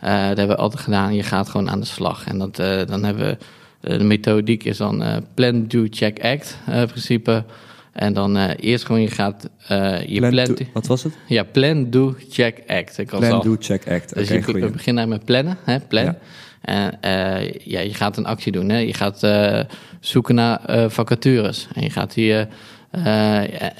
dat 0.00 0.08
hebben 0.10 0.48
we 0.48 0.56
altijd 0.56 0.82
gedaan. 0.82 1.14
Je 1.14 1.22
gaat 1.22 1.48
gewoon 1.48 1.70
aan 1.70 1.80
de 1.80 1.86
slag. 1.86 2.26
En 2.26 2.38
dat, 2.38 2.56
dan 2.86 3.04
hebben 3.04 3.38
we 3.80 3.98
de 3.98 4.04
methodiek 4.04 4.64
is 4.64 4.76
dan 4.76 5.24
plan, 5.34 5.66
do, 5.68 5.86
check, 5.90 6.24
act 6.24 6.58
principe. 6.64 7.44
En 7.92 8.12
dan 8.12 8.36
eerst 8.36 8.84
gewoon 8.84 9.00
je 9.00 9.10
gaat 9.10 9.48
je 10.06 10.16
Plan, 10.18 10.30
plan... 10.30 10.44
do- 10.44 10.54
wat 10.72 10.86
was 10.86 11.02
het? 11.02 11.12
Ja, 11.26 11.42
plan, 11.42 11.90
do, 11.90 12.14
check, 12.28 12.62
act. 12.66 12.98
Ik 12.98 13.06
Plan, 13.06 13.32
al- 13.32 13.42
do, 13.42 13.56
check, 13.58 13.88
act. 13.90 14.14
dus 14.14 14.28
je 14.28 14.42
goeie. 14.42 14.70
beginnen 14.70 15.08
met 15.08 15.24
plannen, 15.24 15.56
hè, 15.64 15.80
plan. 15.80 16.04
Ja. 16.04 16.18
En 16.60 17.00
eh, 17.00 17.52
ja, 17.52 17.80
je 17.80 17.94
gaat 17.94 18.16
een 18.16 18.26
actie 18.26 18.52
doen. 18.52 18.68
Hè. 18.68 18.78
Je 18.78 18.94
gaat 18.94 19.22
eh, 19.22 19.60
zoeken 20.00 20.34
naar 20.34 20.64
eh, 20.64 20.88
vacatures. 20.88 21.68
En 21.74 21.82
je 21.82 21.90
gaat 21.90 22.14
hier 22.14 22.48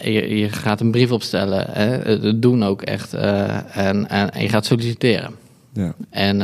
je, 0.02 0.38
je 0.38 0.48
gaat 0.48 0.80
een 0.80 0.90
brief 0.90 1.12
opstellen. 1.12 1.66
Hè. 1.70 2.20
Dat 2.20 2.42
doen 2.42 2.64
ook 2.64 2.82
echt. 2.82 3.14
en, 3.14 4.08
en, 4.08 4.30
en 4.30 4.42
je 4.42 4.48
gaat 4.48 4.66
solliciteren. 4.66 5.34
Ja. 5.72 5.94
En, 6.10 6.40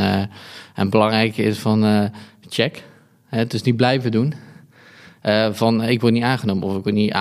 en 0.74 0.90
belangrijk 0.90 1.36
is 1.36 1.58
van 1.58 2.10
check. 2.48 2.82
Hè, 3.26 3.46
dus 3.46 3.62
niet 3.62 3.76
blijven 3.76 4.10
doen. 4.10 4.34
Van 5.50 5.82
ik 5.82 6.00
word 6.00 6.12
niet 6.12 6.22
aangenomen 6.22 6.68
of 6.68 6.76
ik 6.76 6.82
word 6.82 6.94
niet, 6.94 7.14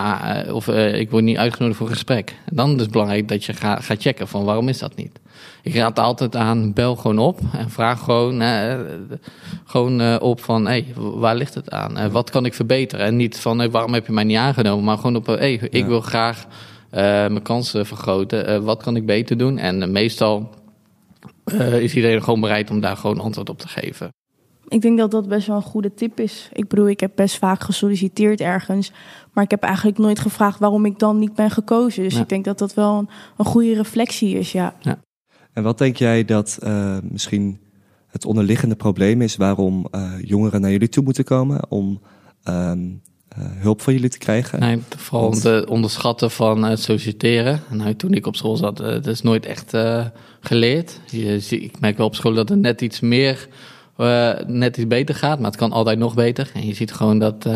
of, 0.52 0.68
ik 0.68 1.12
word 1.12 1.24
niet 1.24 1.38
uitgenodigd 1.38 1.78
voor 1.78 1.88
een 1.88 1.94
gesprek. 1.94 2.36
En 2.46 2.56
dan 2.56 2.76
is 2.76 2.82
het 2.82 2.92
belangrijk 2.92 3.28
dat 3.28 3.44
je 3.44 3.54
gaat 3.54 3.84
gaat 3.84 4.02
checken 4.02 4.28
van 4.28 4.44
waarom 4.44 4.70
is 4.70 4.80
dat 4.80 4.96
niet. 4.96 5.20
Ik 5.64 5.76
raad 5.76 6.00
altijd 6.00 6.36
aan, 6.36 6.74
bel 6.74 6.96
gewoon 6.96 7.20
op 7.20 7.40
en 7.54 7.70
vraag 7.70 8.04
gewoon, 8.04 8.42
eh, 8.42 8.80
gewoon 9.66 10.02
eh, 10.02 10.16
op 10.20 10.42
van 10.42 10.66
hey, 10.68 10.86
waar 10.96 11.36
ligt 11.36 11.54
het 11.54 11.72
aan? 11.72 11.98
Eh, 11.98 12.08
wat 12.12 12.30
kan 12.30 12.46
ik 12.46 12.54
verbeteren? 12.54 13.06
En 13.06 13.16
niet 13.16 13.40
van 13.40 13.58
hey, 13.58 13.70
waarom 13.70 13.94
heb 13.94 14.06
je 14.06 14.12
mij 14.14 14.24
niet 14.24 14.38
aangenomen, 14.38 14.84
maar 14.86 14.98
gewoon 14.98 15.16
op 15.16 15.26
hey, 15.26 15.54
ik 15.54 15.74
Ja. 15.74 15.86
wil 15.88 16.02
graag 16.02 16.46
eh, 16.90 17.02
mijn 17.02 17.42
kansen 17.42 17.86
vergroten. 17.86 18.48
Eh, 18.48 18.58
wat 18.60 18.84
kan 18.84 18.96
ik 18.96 19.06
beter 19.06 19.38
doen? 19.38 19.58
En 19.58 19.82
eh, 19.82 19.90
meestal 19.90 20.50
eh, 21.46 21.80
is 21.82 21.96
iedereen 21.96 22.24
gewoon 22.24 22.42
bereid 22.42 22.70
om 22.70 22.80
daar 22.80 22.98
gewoon 22.98 23.20
antwoord 23.20 23.50
op 23.50 23.60
te 23.60 23.68
geven. 23.68 24.10
Ik 24.68 24.82
denk 24.82 24.98
dat 24.98 25.12
dat 25.12 25.28
best 25.28 25.48
wel 25.48 25.56
een 25.56 25.62
goede 25.62 25.94
tip 25.94 26.20
is. 26.20 26.50
Ik 26.54 26.68
bedoel, 26.68 26.88
ik 26.90 27.00
heb 27.00 27.12
best 27.16 27.38
vaak 27.38 27.62
gesolliciteerd 27.64 28.42
ergens. 28.42 28.92
Maar 29.34 29.44
ik 29.44 29.52
heb 29.52 29.64
eigenlijk 29.64 29.98
nooit 29.98 30.20
gevraagd 30.20 30.60
waarom 30.60 30.86
ik 30.86 31.00
dan 31.00 31.20
niet 31.20 31.34
ben 31.36 31.52
gekozen. 31.52 32.04
Dus 32.04 32.14
Ja. 32.14 32.20
ik 32.22 32.30
denk 32.30 32.46
dat 32.46 32.58
dat 32.60 32.74
wel 32.74 32.98
een, 32.98 33.10
een 33.38 33.46
goede 33.46 33.74
reflectie 33.74 34.38
is, 34.38 34.52
ja. 34.52 34.74
En 35.56 35.64
wat 35.64 35.78
denk 35.78 35.98
jij 35.98 36.26
dat 36.26 36.58
eh, 36.64 36.98
misschien 37.02 37.60
het 38.08 38.26
onderliggende 38.26 38.76
probleem 38.76 39.22
is 39.22 39.36
waarom 39.36 39.88
eh, 39.92 40.12
jongeren 40.22 40.62
naar 40.62 40.72
jullie 40.72 40.90
toe 40.90 41.04
moeten 41.04 41.24
komen 41.24 41.72
om 41.72 42.02
ehm, 42.44 42.80
eh, 43.28 43.38
hulp 43.40 43.82
van 43.82 43.94
jullie 43.94 44.10
te 44.10 44.18
krijgen? 44.18 44.60
Nee, 44.60 44.82
vooral 44.98 45.30
Want- 45.30 45.44
het 45.44 45.66
onderschatten 45.70 46.32
van 46.32 46.64
het 46.64 46.80
solliciteren. 46.80 47.62
Nou, 47.70 47.96
toen 47.96 48.14
ik 48.14 48.28
op 48.28 48.36
school 48.36 48.56
zat, 48.58 48.78
dat 48.78 49.08
is 49.08 49.22
nooit 49.22 49.46
echt 49.46 49.74
geleerd. 50.40 51.00
Je, 51.12 51.46
ik 51.50 51.80
merk 51.80 51.98
wel 51.98 52.08
op 52.08 52.16
school 52.16 52.34
dat 52.34 52.50
het 52.50 52.60
net 52.60 52.82
iets 52.82 53.00
meer, 53.00 53.48
net 54.48 54.78
iets 54.78 54.88
beter 54.88 55.16
gaat, 55.16 55.40
maar 55.40 55.50
het 55.52 55.60
kan 55.60 55.72
altijd 55.72 56.00
nog 56.00 56.14
beter. 56.14 56.52
En 56.54 56.68
je 56.68 56.74
ziet 56.74 56.94
gewoon 56.94 57.20
dat. 57.20 57.42
dus 57.42 57.52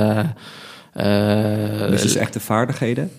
het 0.94 2.03
is 2.03 2.15
echt 2.15 2.34
de 2.34 2.39
vaardigheden? 2.39 3.12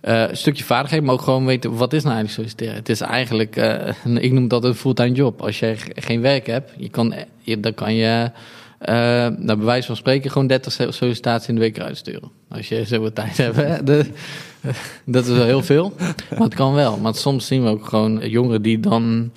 Eh, 0.00 0.28
een 0.28 0.36
stukje 0.36 0.64
vaardigheid, 0.64 1.02
maar 1.02 1.14
ook 1.14 1.22
gewoon 1.22 1.46
weten 1.46 1.76
wat 1.76 1.92
is 1.92 2.02
nou 2.02 2.14
eigenlijk 2.14 2.34
solliciteren. 2.34 2.74
Het 2.74 2.88
is 2.88 3.00
eigenlijk, 3.00 3.56
eh, 3.56 3.94
ik 4.26 4.32
noem 4.32 4.48
dat 4.48 4.64
een 4.64 4.74
fulltime 4.74 5.12
job. 5.14 5.40
Als 5.42 5.58
je 5.58 5.76
ge- 5.76 5.92
geen 5.94 6.20
werk 6.20 6.46
hebt, 6.46 6.72
je 6.76 6.88
kan, 6.88 7.14
je, 7.38 7.60
dan 7.60 7.74
kan 7.74 7.94
je, 7.94 8.30
eh 8.78 8.92
naar 9.36 9.58
bewijs 9.58 9.86
van 9.86 9.96
spreken, 9.96 10.30
gewoon 10.30 10.46
30 10.46 10.72
so- 10.72 10.90
sollicitaties 10.90 11.48
in 11.48 11.54
de 11.54 11.60
week 11.60 11.80
uitsturen. 11.80 12.30
Als 12.48 12.68
je 12.68 12.84
zoveel 12.84 13.12
tijd 13.12 13.36
hebt. 13.36 13.86
Dat 15.04 15.26
is 15.26 15.36
wel 15.36 15.44
heel 15.44 15.62
veel, 15.62 15.92
maar 16.30 16.40
het 16.40 16.54
kan 16.54 16.74
wel. 16.74 16.96
Maar 16.98 17.14
soms 17.14 17.46
zien 17.46 17.62
we 17.62 17.68
ook 17.68 17.86
gewoon 17.86 18.28
jongeren 18.28 18.62
die 18.62 18.80
dan 18.80 19.30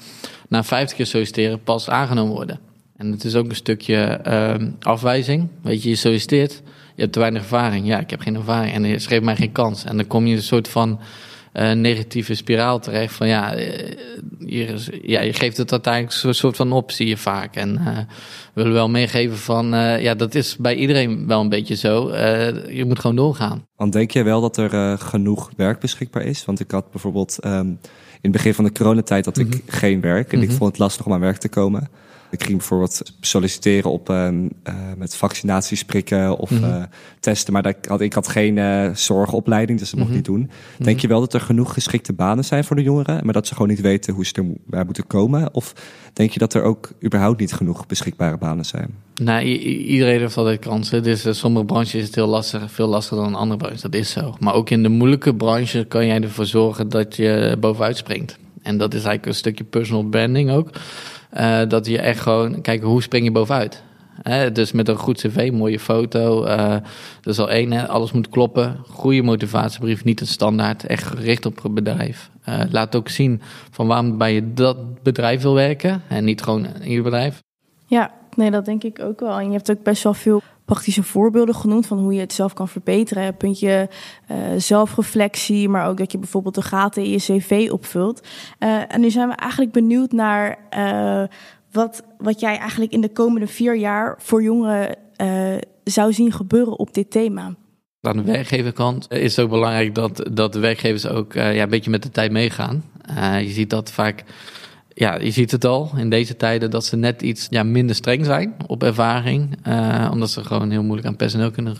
na 0.47 0.63
50 0.63 0.97
keer 0.97 1.05
solliciteren 1.05 1.63
pas 1.63 1.89
aangenomen 1.89 2.33
worden. 2.33 2.59
En 2.97 3.11
het 3.11 3.23
is 3.23 3.35
ook 3.35 3.49
een 3.49 3.55
stukje 3.55 3.95
ehm, 4.03 4.69
afwijzing. 4.79 5.47
Weet 5.61 5.83
je, 5.83 5.89
je 5.89 5.95
solliciteert, 5.95 6.61
je 6.95 7.01
hebt 7.01 7.13
te 7.13 7.19
weinig 7.19 7.41
ervaring. 7.41 7.87
Ja, 7.87 7.99
ik 7.99 8.09
heb 8.09 8.19
geen 8.21 8.35
ervaring 8.35 8.73
en 8.73 8.83
je 8.85 8.99
geeft 8.99 9.23
mij 9.23 9.35
geen 9.35 9.51
kans. 9.51 9.83
En 9.83 9.97
dan 9.97 10.07
kom 10.07 10.23
je 10.25 10.31
in 10.31 10.37
een 10.37 10.43
soort 10.43 10.67
van 10.67 10.99
eh, 11.51 11.71
negatieve 11.71 12.35
spiraal 12.35 12.79
terecht. 12.79 13.13
Van 13.13 13.27
ja, 13.27 13.53
eh, 13.53 13.91
je, 14.39 14.99
ja, 15.01 15.21
je 15.21 15.33
geeft 15.33 15.57
het 15.57 15.71
uiteindelijk 15.71 16.23
een 16.23 16.33
soort 16.33 16.55
van 16.55 16.71
op, 16.71 16.91
zie 16.91 17.07
je 17.07 17.17
vaak. 17.17 17.55
En 17.55 17.77
eh, 17.77 17.97
we 17.97 18.05
willen 18.53 18.73
wel 18.73 18.89
meegeven 18.89 19.37
van, 19.37 19.73
eh, 19.73 20.01
ja, 20.01 20.15
dat 20.15 20.35
is 20.35 20.57
bij 20.57 20.75
iedereen 20.75 21.27
wel 21.27 21.41
een 21.41 21.49
beetje 21.49 21.75
zo. 21.75 22.07
Eh, 22.09 22.75
je 22.75 22.85
moet 22.85 22.99
gewoon 22.99 23.15
doorgaan. 23.15 23.65
Want 23.75 23.93
denk 23.93 24.11
jij 24.11 24.23
wel 24.23 24.41
dat 24.41 24.57
er 24.57 24.73
eh, 24.73 24.93
genoeg 24.99 25.51
werk 25.57 25.79
beschikbaar 25.79 26.23
is? 26.23 26.45
Want 26.45 26.59
ik 26.59 26.71
had 26.71 26.91
bijvoorbeeld 26.91 27.39
ehm, 27.39 27.67
in 27.67 27.77
het 28.21 28.31
begin 28.31 28.53
van 28.53 28.63
de 28.63 28.71
coronatijd 28.71 29.25
had 29.25 29.37
ik 29.37 29.47
Mhm. 29.47 29.57
geen 29.67 30.01
werk 30.01 30.33
en 30.33 30.41
ik 30.41 30.47
Mhm. 30.47 30.57
vond 30.57 30.69
het 30.71 30.79
lastig 30.79 31.05
om 31.05 31.13
aan 31.13 31.19
werk 31.19 31.37
te 31.37 31.49
komen. 31.49 31.89
Ik 32.33 32.43
ging 32.43 32.57
bijvoorbeeld 32.57 33.01
solliciteren 33.19 33.91
op 33.91 34.09
eh, 34.09 34.29
met 34.97 35.15
vaccinaties 35.15 35.83
prikken 35.85 36.37
of 36.37 36.49
Mhm. 36.49 36.63
eh, 36.63 36.83
testen, 37.19 37.53
maar 37.53 37.61
dat, 37.63 37.75
ik 37.75 37.85
had, 37.85 38.01
ik 38.01 38.13
had 38.13 38.27
geen 38.27 38.57
eh, 38.57 38.89
zorgopleiding, 38.93 39.79
dus 39.79 39.89
dat 39.89 39.99
mocht 39.99 40.11
Mhm. 40.11 40.19
ik 40.19 40.27
niet 40.27 40.37
doen. 40.37 40.49
Denk 40.85 40.99
je 40.99 41.07
wel 41.07 41.19
dat 41.19 41.33
er 41.33 41.41
genoeg 41.41 41.73
geschikte 41.73 42.13
banen 42.13 42.45
zijn 42.45 42.63
voor 42.63 42.75
de 42.75 42.81
jongeren, 42.81 43.23
maar 43.23 43.33
dat 43.33 43.47
ze 43.47 43.53
gewoon 43.53 43.67
niet 43.67 43.81
weten 43.81 44.13
hoe 44.13 44.25
ze 44.25 44.33
er 44.33 44.45
bij 44.65 44.83
moeten 44.83 45.07
komen? 45.07 45.53
Of 45.53 45.73
denk 46.13 46.31
je 46.31 46.39
dat 46.39 46.53
er 46.53 46.63
ook 46.63 46.91
überhaupt 47.03 47.39
niet 47.39 47.53
genoeg 47.53 47.85
beschikbare 47.87 48.37
banen 48.37 48.65
zijn? 48.65 48.89
Nou, 49.21 49.45
i- 49.45 49.85
iedereen 49.85 50.19
heeft 50.19 50.37
altijd 50.37 50.59
kansen. 50.59 51.03
Dus 51.03 51.27
sommige 51.39 51.65
branches 51.65 51.95
is 51.95 52.05
het 52.05 52.15
heel 52.15 52.27
lastig, 52.27 52.71
veel 52.71 52.87
lastiger 52.87 53.17
dan 53.17 53.27
in 53.27 53.35
andere 53.35 53.57
branches. 53.59 53.81
Dat 53.81 53.93
is 53.95 54.11
zo. 54.11 54.35
Maar 54.39 54.53
ook 54.53 54.69
in 54.69 54.83
de 54.83 54.89
moeilijke 54.89 55.35
branche 55.35 55.85
kan 55.87 56.05
jij 56.07 56.21
ervoor 56.21 56.45
zorgen 56.45 56.89
dat 56.89 57.15
je 57.15 57.57
bovenuit 57.59 57.97
springt. 57.97 58.37
En 58.61 58.77
dat 58.77 58.89
is 58.93 58.99
eigenlijk 58.99 59.25
een 59.25 59.33
stukje 59.35 59.63
personal 59.63 60.03
branding 60.03 60.51
ook. 60.51 60.69
Eh, 61.33 61.61
dat 61.67 61.85
je 61.85 61.99
echt 61.99 62.19
gewoon, 62.19 62.61
kijk, 62.61 62.81
hoe 62.81 63.01
spring 63.01 63.25
je 63.25 63.31
bovenuit? 63.31 63.83
Hè, 64.21 64.51
dus 64.51 64.71
met 64.71 64.87
een 64.87 64.97
goed 64.97 65.17
cv, 65.17 65.51
mooie 65.53 65.79
foto. 65.79 66.43
eh 66.43 66.75
dat 67.21 67.33
is 67.33 67.39
al 67.39 67.49
één, 67.49 67.87
alles 67.87 68.11
moet 68.11 68.29
kloppen. 68.29 68.77
Goede 68.89 69.21
motivatiebrief, 69.21 70.03
niet 70.03 70.21
een 70.21 70.27
standaard. 70.27 70.85
Echt 70.85 71.03
gericht 71.03 71.45
op 71.45 71.63
het 71.63 71.73
bedrijf. 71.73 72.29
Eh, 72.43 72.59
laat 72.71 72.95
ook 72.95 73.09
zien 73.09 73.41
van 73.71 73.87
waarom 73.87 74.17
bij 74.17 74.33
je 74.33 74.53
dat 74.53 75.03
bedrijf 75.03 75.41
wil 75.41 75.53
werken. 75.53 76.01
En 76.07 76.23
niet 76.23 76.41
gewoon 76.41 76.65
in 76.65 76.87
ieder 76.87 77.03
bedrijf. 77.03 77.41
Ja, 77.85 78.11
nee, 78.35 78.51
dat 78.51 78.65
denk 78.65 78.83
ik 78.83 78.99
ook 78.99 79.19
wel. 79.19 79.39
En 79.39 79.45
je 79.45 79.51
hebt 79.51 79.71
ook 79.71 79.83
best 79.83 80.03
wel 80.03 80.13
veel 80.13 80.41
praktische 80.65 81.03
voorbeelden 81.03 81.55
genoemd 81.55 81.85
van 81.85 81.99
hoe 81.99 82.13
je 82.13 82.19
het 82.19 82.33
zelf 82.33 82.53
kan 82.53 82.67
verbeteren. 82.67 83.37
Puntje 83.37 83.89
eh 84.27 84.37
zelfreflectie, 84.57 85.69
maar 85.69 85.87
ook 85.87 85.97
dat 85.97 86.11
je 86.11 86.17
bijvoorbeeld 86.17 86.55
de 86.55 86.61
gaten 86.61 87.03
in 87.03 87.09
je 87.09 87.17
cv 87.17 87.69
opvult. 87.71 88.27
Eh, 88.59 88.93
en 88.93 89.01
nu 89.01 89.09
zijn 89.09 89.27
we 89.27 89.35
eigenlijk 89.35 89.71
benieuwd 89.71 90.11
naar 90.11 90.57
eh, 90.69 91.23
wat, 91.71 92.03
wat 92.17 92.39
jij 92.39 92.57
eigenlijk 92.57 92.91
in 92.91 93.01
de 93.01 93.11
komende 93.11 93.47
vier 93.47 93.75
jaar 93.75 94.15
voor 94.19 94.43
jongeren 94.43 94.95
zou 95.83 96.13
zien 96.13 96.31
gebeuren 96.31 96.79
op 96.79 96.93
dit 96.93 97.11
thema. 97.11 97.55
Aan 98.01 98.17
de 98.17 98.23
werkgeverkant 98.23 99.11
is 99.11 99.35
het 99.35 99.45
ook 99.45 99.51
belangrijk 99.51 99.95
dat, 99.95 100.29
dat 100.31 100.53
de 100.53 100.59
werkgevers 100.59 101.07
ook 101.07 101.33
ja, 101.33 101.53
een 101.53 101.69
beetje 101.69 101.89
met 101.89 102.03
de 102.03 102.09
tijd 102.09 102.31
meegaan. 102.31 102.83
Je 103.41 103.49
ziet 103.49 103.69
dat 103.69 103.91
vaak, 103.91 104.23
ja, 104.95 105.15
je 105.19 105.31
ziet 105.31 105.51
het 105.51 105.65
al 105.65 105.91
in 105.97 106.09
deze 106.09 106.35
tijden 106.35 106.71
dat 106.71 106.85
ze 106.85 106.95
net 106.95 107.21
iets 107.21 107.47
ja, 107.49 107.63
minder 107.63 107.95
streng 107.95 108.25
zijn 108.25 108.55
op 108.67 108.83
ervaring. 108.83 109.57
eh, 109.63 110.09
omdat 110.11 110.29
ze 110.29 110.43
gewoon 110.43 110.69
heel 110.69 110.83
moeilijk 110.83 111.07
aan 111.07 111.15
personeel 111.15 111.51
kunnen 111.51 111.77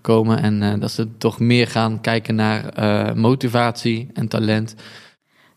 komen. 0.00 0.42
En 0.42 0.62
eh, 0.62 0.80
dat 0.80 0.90
ze 0.90 1.16
toch 1.16 1.40
meer 1.40 1.66
gaan 1.66 2.00
kijken 2.00 2.34
naar 2.34 2.68
eh, 2.68 3.14
motivatie 3.14 4.10
en 4.12 4.28
talent. 4.28 4.74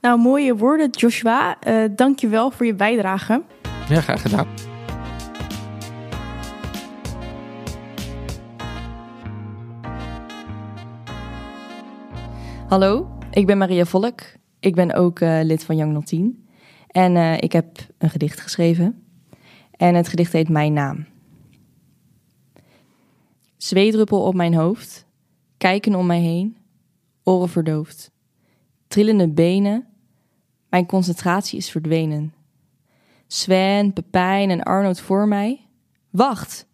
Nou, 0.01 0.20
mooie 0.20 0.56
woorden, 0.56 0.89
Joshua. 0.89 1.60
Eh 1.60 1.75
Dank 1.96 2.20
je 2.20 2.27
wel 2.27 2.51
voor 2.51 2.66
je 2.66 2.75
bijdrage. 2.75 3.42
Ja, 3.89 4.01
graag 4.01 4.22
gedaan. 4.22 4.48
Hallo, 12.68 13.08
ik 13.32 13.46
ben 13.46 13.58
Maria 13.58 13.86
Volk. 13.86 14.22
Ik 14.60 14.75
ben 14.75 14.94
ook 14.94 15.20
eh, 15.20 15.39
lid 15.44 15.63
van 15.63 15.75
Young 15.75 16.06
010. 16.06 16.47
En 16.98 17.16
eh, 17.16 17.38
ik 17.38 17.51
heb 17.51 17.77
een 17.98 18.10
gedicht 18.10 18.39
geschreven. 18.39 19.04
En 19.72 19.96
het 19.96 20.08
gedicht 20.08 20.34
heet 20.34 20.50
Mijn 20.50 20.74
Naam. 20.74 21.06
Zweedruppel 23.58 24.24
op 24.24 24.34
mijn 24.34 24.54
hoofd. 24.54 25.06
Kijken 25.58 25.96
om 25.96 26.06
mij 26.06 26.20
heen. 26.20 26.58
Oren 27.24 27.50
verdoofd. 27.50 28.12
Trillende 28.88 29.30
benen. 29.30 29.88
Mijn 30.70 30.86
concentratie 30.86 31.58
is 31.58 31.70
verdwenen. 31.70 32.34
Sven, 33.27 33.94
Pepijn 33.94 34.50
en 34.50 34.63
Arnold 34.63 35.00
voor 35.00 35.27
mij. 35.27 35.68
Wacht. 36.10 36.68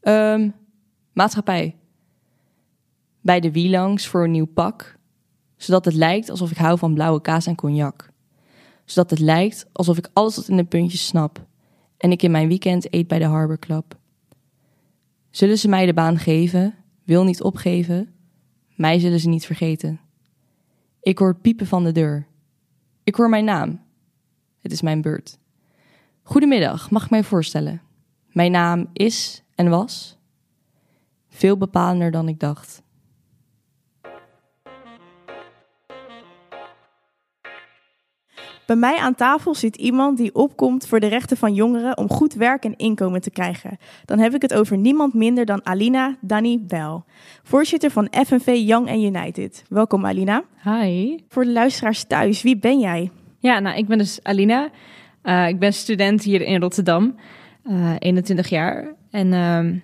Ehm, 0.00 0.50
maatschappij. 1.12 1.76
Bij 3.20 3.40
de 3.40 3.52
wielangs 3.52 4.06
voor 4.06 4.24
een 4.24 4.30
nieuw 4.30 4.46
pak 4.46 4.98
zodat 5.56 5.84
het 5.84 5.94
lijkt 5.94 6.30
alsof 6.30 6.50
ik 6.50 6.56
hou 6.56 6.78
van 6.78 6.94
blauwe 6.94 7.20
kaas 7.20 7.46
en 7.46 7.54
cognac. 7.54 8.12
Zodat 8.84 9.10
het 9.10 9.18
lijkt 9.18 9.66
alsof 9.72 9.98
ik 9.98 10.10
alles 10.12 10.34
tot 10.34 10.48
in 10.48 10.56
de 10.56 10.64
puntjes 10.64 11.06
snap 11.06 11.46
en 11.96 12.10
ik 12.10 12.22
in 12.22 12.30
mijn 12.30 12.48
weekend 12.48 12.94
eet 12.94 13.08
bij 13.08 13.18
de 13.18 13.24
Harbor 13.24 13.58
Club. 13.58 13.98
Zullen 15.30 15.58
ze 15.58 15.68
mij 15.68 15.86
de 15.86 15.94
baan 15.94 16.18
geven, 16.18 16.74
wil 17.04 17.24
niet 17.24 17.42
opgeven, 17.42 18.14
mij 18.74 18.98
zullen 18.98 19.20
ze 19.20 19.28
niet 19.28 19.46
vergeten. 19.46 20.00
Ik 21.00 21.18
hoor 21.18 21.36
piepen 21.36 21.66
van 21.66 21.84
de 21.84 21.92
deur. 21.92 22.26
Ik 23.04 23.14
hoor 23.14 23.28
mijn 23.28 23.44
naam. 23.44 23.80
Het 24.60 24.72
is 24.72 24.82
mijn 24.82 25.00
beurt. 25.00 25.38
Goedemiddag, 26.22 26.90
mag 26.90 27.04
ik 27.04 27.10
mij 27.10 27.24
voorstellen? 27.24 27.82
Mijn 28.32 28.50
naam 28.50 28.88
is 28.92 29.42
en 29.54 29.68
was 29.68 30.18
Veel 31.34 31.56
bepalender 31.56 32.10
dan 32.10 32.28
ik 32.28 32.40
dacht. 32.40 32.82
Bij 38.66 38.76
mij 38.76 38.98
aan 38.98 39.14
tafel 39.14 39.54
zit 39.54 39.76
iemand 39.76 40.18
die 40.18 40.34
opkomt 40.34 40.86
voor 40.86 41.00
de 41.00 41.06
rechten 41.06 41.36
van 41.36 41.54
jongeren 41.54 41.98
om 41.98 42.08
goed 42.08 42.34
werk 42.34 42.64
en 42.64 42.76
inkomen 42.76 43.20
te 43.20 43.30
krijgen. 43.30 43.78
Dan 44.04 44.18
heb 44.18 44.34
ik 44.34 44.42
het 44.42 44.54
over 44.54 44.76
niemand 44.76 45.14
minder 45.14 45.44
dan 45.44 45.66
Alina 45.66 46.16
Danny 46.20 46.58
Bel, 46.60 47.04
voorzitter 47.42 47.90
van 47.90 48.08
FNV 48.26 48.46
Young 48.46 48.88
and 48.88 49.02
United. 49.02 49.64
Welkom 49.68 50.06
Alina. 50.06 50.44
Hi. 50.62 51.16
Voor 51.28 51.44
de 51.44 51.52
luisteraars 51.52 52.04
thuis, 52.04 52.42
wie 52.42 52.58
ben 52.58 52.78
jij? 52.78 53.10
Ja, 53.38 53.58
nou, 53.58 53.76
ik 53.76 53.86
ben 53.86 53.98
dus 53.98 54.20
Alina. 54.22 54.70
Uh, 55.22 55.48
ik 55.48 55.58
ben 55.58 55.72
student 55.72 56.22
hier 56.22 56.40
in 56.40 56.60
Rotterdam, 56.60 57.14
uh, 57.64 57.94
21 57.98 58.48
jaar. 58.48 58.94
En 59.10 59.26
uh, 59.26 59.80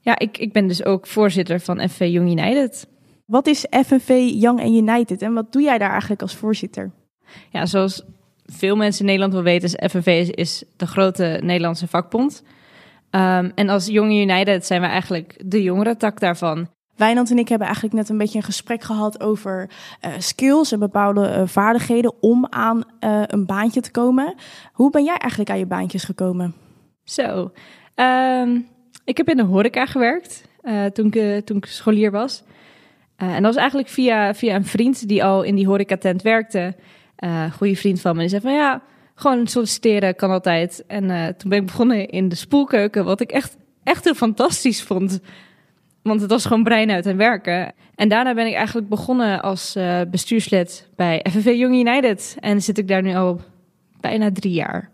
ja, 0.00 0.18
ik, 0.18 0.38
ik 0.38 0.52
ben 0.52 0.66
dus 0.66 0.84
ook 0.84 1.06
voorzitter 1.06 1.60
van 1.60 1.88
FNV 1.88 2.08
Young 2.10 2.30
United. 2.30 2.88
Wat 3.24 3.46
is 3.46 3.66
FNV 3.70 4.30
Young 4.34 4.60
and 4.60 4.70
United 4.70 5.22
en 5.22 5.32
wat 5.32 5.52
doe 5.52 5.62
jij 5.62 5.78
daar 5.78 5.90
eigenlijk 5.90 6.22
als 6.22 6.34
voorzitter? 6.34 6.92
Ja, 7.50 7.66
zoals 7.66 8.02
veel 8.44 8.76
mensen 8.76 9.00
in 9.00 9.06
Nederland 9.06 9.32
wel 9.32 9.42
weten, 9.42 9.68
is 9.68 9.90
FNV 9.90 10.28
is 10.34 10.64
de 10.76 10.86
grote 10.86 11.40
Nederlandse 11.42 11.86
vakbond. 11.86 12.42
Um, 13.10 13.52
en 13.54 13.68
als 13.68 13.86
Young 13.86 14.12
United 14.12 14.66
zijn 14.66 14.80
we 14.80 14.86
eigenlijk 14.86 15.42
de 15.44 15.62
jongere 15.62 15.96
tak 15.96 16.20
daarvan. 16.20 16.68
Wijnand 16.96 17.30
en 17.30 17.38
ik 17.38 17.48
hebben 17.48 17.66
eigenlijk 17.66 17.96
net 17.96 18.08
een 18.08 18.18
beetje 18.18 18.38
een 18.38 18.44
gesprek 18.44 18.82
gehad 18.82 19.20
over 19.20 19.70
uh, 20.06 20.12
skills 20.18 20.72
en 20.72 20.78
bepaalde 20.78 21.28
uh, 21.28 21.42
vaardigheden 21.46 22.14
om 22.20 22.46
aan 22.50 22.76
uh, 22.76 23.22
een 23.26 23.46
baantje 23.46 23.80
te 23.80 23.90
komen. 23.90 24.34
Hoe 24.72 24.90
ben 24.90 25.04
jij 25.04 25.16
eigenlijk 25.16 25.50
aan 25.50 25.58
je 25.58 25.66
baantjes 25.66 26.04
gekomen? 26.04 26.54
Zo, 27.04 27.52
um, 27.94 28.68
ik 29.04 29.16
heb 29.16 29.28
in 29.28 29.36
de 29.36 29.42
horeca 29.42 29.86
gewerkt 29.86 30.46
toen, 30.92 31.12
ik, 31.12 31.46
toen 31.46 31.56
ik 31.56 31.66
scholier 31.66 32.10
was. 32.10 32.42
en 33.16 33.32
dat 33.32 33.42
was 33.42 33.56
eigenlijk 33.56 33.88
via, 33.88 34.34
via 34.34 34.54
een 34.54 34.64
vriend 34.64 35.08
die 35.08 35.24
al 35.24 35.42
in 35.42 35.54
die 35.54 35.66
horecatent 35.66 36.22
werkte. 36.22 36.74
Uh, 37.24 37.52
goede 37.52 37.76
vriend 37.76 38.00
van 38.00 38.14
me. 38.14 38.20
Die 38.20 38.28
zei 38.28 38.40
van 38.40 38.52
ja, 38.52 38.82
gewoon 39.14 39.46
solliciteren 39.46 40.16
kan 40.16 40.30
altijd. 40.30 40.84
En 40.86 41.04
uh, 41.04 41.26
toen 41.26 41.50
ben 41.50 41.58
ik 41.58 41.66
begonnen 41.66 42.08
in 42.08 42.28
de 42.28 42.34
spoelkeuken, 42.34 43.04
wat 43.04 43.20
ik 43.20 43.30
echt, 43.30 43.56
echt 43.82 44.04
heel 44.04 44.14
fantastisch 44.14 44.82
vond. 44.82 45.20
Want 46.02 46.20
het 46.20 46.30
was 46.30 46.46
gewoon 46.46 46.62
brein 46.62 46.90
uit 46.90 47.06
en 47.06 47.16
werken. 47.16 47.72
En 47.94 48.08
daarna 48.08 48.34
ben 48.34 48.46
ik 48.46 48.54
eigenlijk 48.54 48.88
begonnen 48.88 49.42
als 49.42 49.76
uh, 49.76 50.00
bestuurslid 50.10 50.88
bij 50.96 51.26
FNV 51.30 51.44
Young 51.44 51.74
United. 51.74 52.36
En 52.40 52.62
zit 52.62 52.78
ik 52.78 52.88
daar 52.88 53.02
nu 53.02 53.14
al 53.14 53.40
bijna 54.00 54.32
drie 54.32 54.52
jaar. 54.52 54.90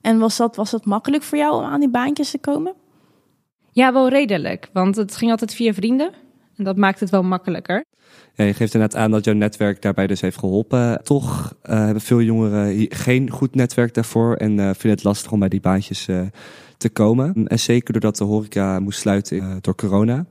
En 0.00 0.18
was 0.18 0.36
dat, 0.36 0.56
was 0.56 0.70
dat 0.70 0.84
makkelijk 0.84 1.22
voor 1.22 1.38
jou 1.38 1.56
om 1.56 1.64
aan 1.64 1.80
die 1.80 1.90
baantjes 1.90 2.30
te 2.30 2.38
komen? 2.38 2.74
Ja, 3.72 3.92
wel 3.92 4.08
redelijk. 4.08 4.68
Want 4.72 4.96
het 4.96 5.16
ging 5.16 5.30
altijd 5.30 5.54
via 5.54 5.72
vrienden. 5.72 6.12
En 6.56 6.64
dat 6.64 6.76
maakt 6.76 7.00
het 7.00 7.10
wel 7.10 7.22
makkelijker. 7.22 7.84
Je 8.34 8.54
geeft 8.54 8.74
inderdaad 8.74 9.00
aan 9.00 9.10
dat 9.10 9.24
jouw 9.24 9.34
netwerk 9.34 9.82
daarbij 9.82 10.06
dus 10.06 10.20
heeft 10.20 10.38
geholpen. 10.38 11.00
Toch 11.02 11.54
uh, 11.64 11.74
hebben 11.74 12.00
veel 12.02 12.20
jongeren 12.20 12.86
geen 12.88 13.30
goed 13.30 13.54
netwerk 13.54 13.94
daarvoor 13.94 14.34
en 14.34 14.50
uh, 14.50 14.64
vinden 14.64 14.90
het 14.90 15.04
lastig 15.04 15.32
om 15.32 15.38
bij 15.38 15.48
die 15.48 15.60
baantjes 15.60 16.08
uh, 16.08 16.20
te 16.76 16.88
komen. 16.88 17.46
En 17.46 17.58
zeker 17.58 17.92
doordat 17.92 18.16
de 18.16 18.24
horeca 18.24 18.80
moest 18.80 19.00
sluiten 19.00 19.58
door 19.60 19.74
corona. 19.74 20.26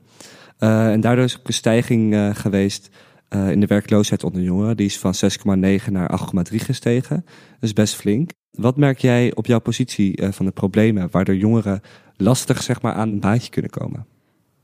en 0.58 1.02
daardoor 1.02 1.26
is 1.26 1.38
ook 1.40 1.48
een 1.48 1.54
stijging 1.54 2.16
geweest 2.34 2.90
in 3.30 3.60
de 3.60 3.66
werkloosheid 3.66 4.24
onder 4.24 4.42
jongeren. 4.42 4.78
Die 4.78 4.86
is 4.86 5.00
van 5.00 5.14
6,9 5.16 5.92
naar 5.92 6.20
8,3 6.52 6.56
gestegen. 6.56 7.16
Dat 7.26 7.70
is 7.70 7.74
best 7.74 7.96
flink. 7.96 8.32
Wat 8.52 8.78
merk 8.78 9.00
jij 9.00 9.36
op 9.36 9.46
jouw 9.46 9.60
positie 9.60 10.24
van 10.32 10.46
de 10.46 10.52
problemen 10.52 11.08
waardoor 11.12 11.36
jongeren 11.36 11.82
lastig 12.18 12.64
zeg 12.64 12.82
maar, 12.82 12.94
aan 12.94 13.10
een 13.10 13.20
baantje 13.20 13.50
kunnen 13.50 13.72
komen? 13.72 14.06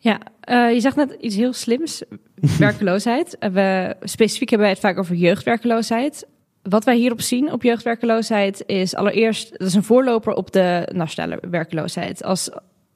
Ja, 0.07 0.19
uh, 0.49 0.73
je 0.73 0.79
zegt 0.79 0.95
net 0.95 1.17
iets 1.19 1.35
heel 1.35 1.53
slims, 1.53 2.03
werkloosheid. 2.59 3.37
we, 3.39 3.95
specifiek 4.01 4.49
hebben 4.49 4.67
wij 4.67 4.75
het 4.75 4.85
vaak 4.85 4.97
over 4.97 5.15
jeugdwerkloosheid. 5.15 6.27
Wat 6.61 6.83
wij 6.83 6.95
hierop 6.95 7.21
zien 7.21 7.51
op 7.51 7.63
jeugdwerkloosheid 7.63 8.63
is 8.65 8.95
allereerst, 8.95 9.51
dat 9.51 9.67
is 9.67 9.73
een 9.73 9.83
voorloper 9.83 10.33
op 10.33 10.51
de 10.51 10.89
nationale 10.93 11.39
werkloosheid. 11.49 12.23
Als, 12.23 12.49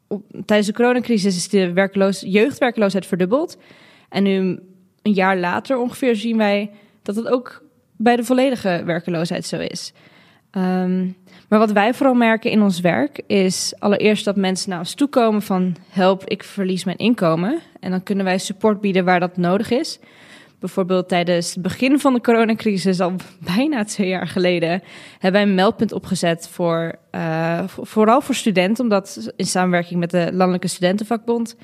op, 0.08 0.24
tijdens 0.46 0.68
de 0.68 0.74
coronacrisis 0.74 1.36
is 1.36 1.50
de 1.50 1.74
werkloos, 1.74 2.24
jeugdwerkloosheid 2.26 3.06
verdubbeld. 3.06 3.58
En 4.10 4.24
nu 4.24 4.60
een 5.02 5.14
jaar 5.14 5.38
later 5.38 5.78
ongeveer 5.78 6.16
zien 6.16 6.38
wij 6.38 6.72
dat 7.02 7.16
het 7.16 7.28
ook 7.28 7.64
bij 7.98 8.16
de 8.16 8.24
volledige 8.24 8.82
werkloosheid 8.86 9.46
zo 9.46 9.60
is. 9.60 9.94
Um, 10.58 11.16
maar 11.50 11.60
wat 11.60 11.72
wij 11.72 11.94
vooral 11.94 12.16
merken 12.16 12.52
in 12.52 12.62
ons 12.62 12.80
werk 12.80 13.22
is 13.28 13.74
allereerst 13.80 14.26
dat 14.26 14.36
mensen 14.36 14.70
naar 14.70 14.80
ons 14.80 14.94
toe 14.94 15.08
komen 15.08 15.42
van 15.42 15.76
help, 15.90 16.24
ik 16.26 16.44
verlies 16.44 16.84
mijn 16.84 16.98
inkomen. 16.98 17.60
En 17.80 17.92
dan 17.92 18.04
kunnen 18.04 18.26
wij 18.26 18.38
support 18.38 18.82
bieden 18.82 19.06
waar 19.06 19.20
dat 19.20 19.38
nodig 19.38 19.72
is. 19.72 20.00
Bijvoorbeeld 20.60 21.10
tijdens 21.10 21.54
het 21.54 21.62
begin 21.62 22.00
van 22.00 22.14
de 22.14 22.22
coronacrisis, 22.22 23.00
al 23.00 23.14
bijna 23.56 23.84
twee 23.84 24.08
jaar 24.08 24.28
geleden, 24.28 24.70
hebben 25.12 25.42
wij 25.42 25.50
een 25.50 25.56
meldpunt 25.56 25.92
opgezet 25.92 26.48
voor 26.52 26.96
uh, 27.12 27.64
vooral 27.68 28.22
voor 28.22 28.36
studenten, 28.36 28.84
omdat 28.84 29.32
in 29.36 29.46
samenwerking 29.46 30.00
met 30.00 30.12
de 30.12 30.30
Landelijke 30.34 30.68
Studentenvakbond. 30.68 31.56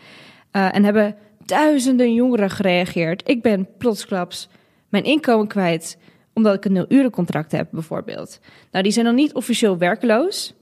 Uh, 0.51 0.75
en 0.75 0.83
hebben 0.83 1.15
duizenden 1.45 2.13
jongeren 2.13 2.49
gereageerd. 2.49 3.29
Ik 3.29 3.41
ben 3.41 3.67
plotsklaps 3.77 4.49
mijn 4.89 5.03
inkomen 5.03 5.47
kwijt 5.47 5.97
omdat 6.37 6.55
ik 6.55 6.65
een 6.65 6.71
nul-urencontract 6.71 7.51
heb, 7.51 7.67
bijvoorbeeld. 7.71 8.39
Nou, 8.71 8.83
die 8.83 8.93
zijn 8.93 9.05
dan 9.05 9.15
niet 9.15 9.33
officieel 9.33 9.77
werkloos. 9.77 10.53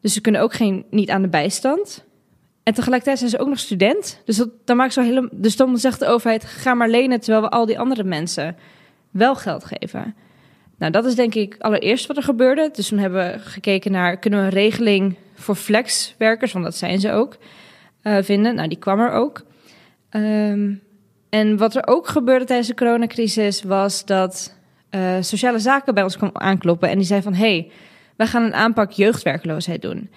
Dus 0.00 0.12
ze 0.12 0.20
kunnen 0.20 0.40
ook 0.40 0.52
geen, 0.54 0.84
niet 0.90 1.10
aan 1.10 1.22
de 1.22 1.28
bijstand. 1.28 2.04
En 2.62 2.74
tegelijkertijd 2.74 3.18
zijn 3.18 3.30
ze 3.30 3.38
ook 3.38 3.48
nog 3.48 3.58
student. 3.58 4.22
Dus, 4.24 4.36
dat, 4.36 4.48
dan, 4.64 4.76
maakt 4.76 4.92
zo 4.92 5.02
hele, 5.02 5.28
dus 5.32 5.56
dan 5.56 5.78
zegt 5.78 5.98
de 5.98 6.06
overheid: 6.06 6.44
ga 6.44 6.74
maar 6.74 6.88
lenen 6.88 7.20
terwijl 7.20 7.42
we 7.42 7.48
al 7.48 7.66
die 7.66 7.78
andere 7.78 8.04
mensen 8.04 8.56
wel 9.10 9.34
geld 9.36 9.64
geven. 9.64 10.14
Nou, 10.78 10.92
dat 10.92 11.04
is 11.04 11.14
denk 11.14 11.34
ik 11.34 11.56
allereerst 11.58 12.06
wat 12.06 12.16
er 12.16 12.22
gebeurde. 12.22 12.70
Dus 12.72 12.88
toen 12.88 12.98
hebben 12.98 13.32
we 13.32 13.38
gekeken 13.38 13.92
naar: 13.92 14.18
kunnen 14.18 14.40
we 14.40 14.44
een 14.44 14.52
regeling 14.52 15.16
voor 15.34 15.54
flexwerkers, 15.54 16.52
want 16.52 16.64
dat 16.64 16.76
zijn 16.76 17.00
ze 17.00 17.12
ook, 17.12 17.36
uh, 18.02 18.16
vinden? 18.20 18.54
Nou, 18.54 18.68
die 18.68 18.78
kwam 18.78 19.00
er 19.00 19.10
ook. 19.10 19.42
Um, 20.10 20.80
en 21.28 21.56
wat 21.56 21.74
er 21.74 21.86
ook 21.86 22.08
gebeurde 22.08 22.44
tijdens 22.44 22.68
de 22.68 22.74
coronacrisis 22.74 23.62
was 23.62 24.04
dat 24.04 24.56
uh, 24.90 25.16
sociale 25.20 25.58
zaken 25.58 25.94
bij 25.94 26.02
ons 26.02 26.16
kwam 26.16 26.30
aankloppen. 26.32 26.88
En 26.88 26.96
die 26.96 27.06
zei 27.06 27.22
van, 27.22 27.34
hey, 27.34 27.70
wij 28.16 28.26
gaan 28.26 28.42
een 28.42 28.54
aanpak 28.54 28.90
jeugdwerkloosheid 28.90 29.82
doen. 29.82 30.10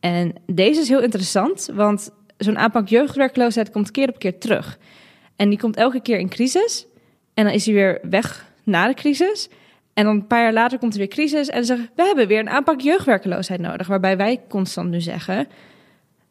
En 0.00 0.32
deze 0.46 0.80
is 0.80 0.88
heel 0.88 1.02
interessant, 1.02 1.70
want 1.74 2.10
zo'n 2.36 2.58
aanpak 2.58 2.88
jeugdwerkloosheid 2.88 3.70
komt 3.70 3.90
keer 3.90 4.08
op 4.08 4.18
keer 4.18 4.38
terug. 4.38 4.78
En 5.36 5.48
die 5.48 5.58
komt 5.58 5.76
elke 5.76 6.00
keer 6.00 6.18
in 6.18 6.28
crisis. 6.28 6.86
En 7.34 7.44
dan 7.44 7.52
is 7.52 7.64
hij 7.64 7.74
weer 7.74 8.00
weg 8.02 8.52
na 8.64 8.86
de 8.86 8.94
crisis. 8.94 9.48
En 9.94 10.04
dan 10.04 10.14
een 10.14 10.26
paar 10.26 10.42
jaar 10.42 10.52
later 10.52 10.78
komt 10.78 10.92
er 10.92 10.98
weer 10.98 11.08
crisis. 11.08 11.48
En 11.48 11.60
ze 11.60 11.66
zeggen, 11.66 11.90
we 11.96 12.02
hebben 12.02 12.26
weer 12.26 12.38
een 12.38 12.48
aanpak 12.48 12.80
jeugdwerkloosheid 12.80 13.60
nodig. 13.60 13.86
Waarbij 13.86 14.16
wij 14.16 14.42
constant 14.48 14.90
nu 14.90 15.00
zeggen, 15.00 15.48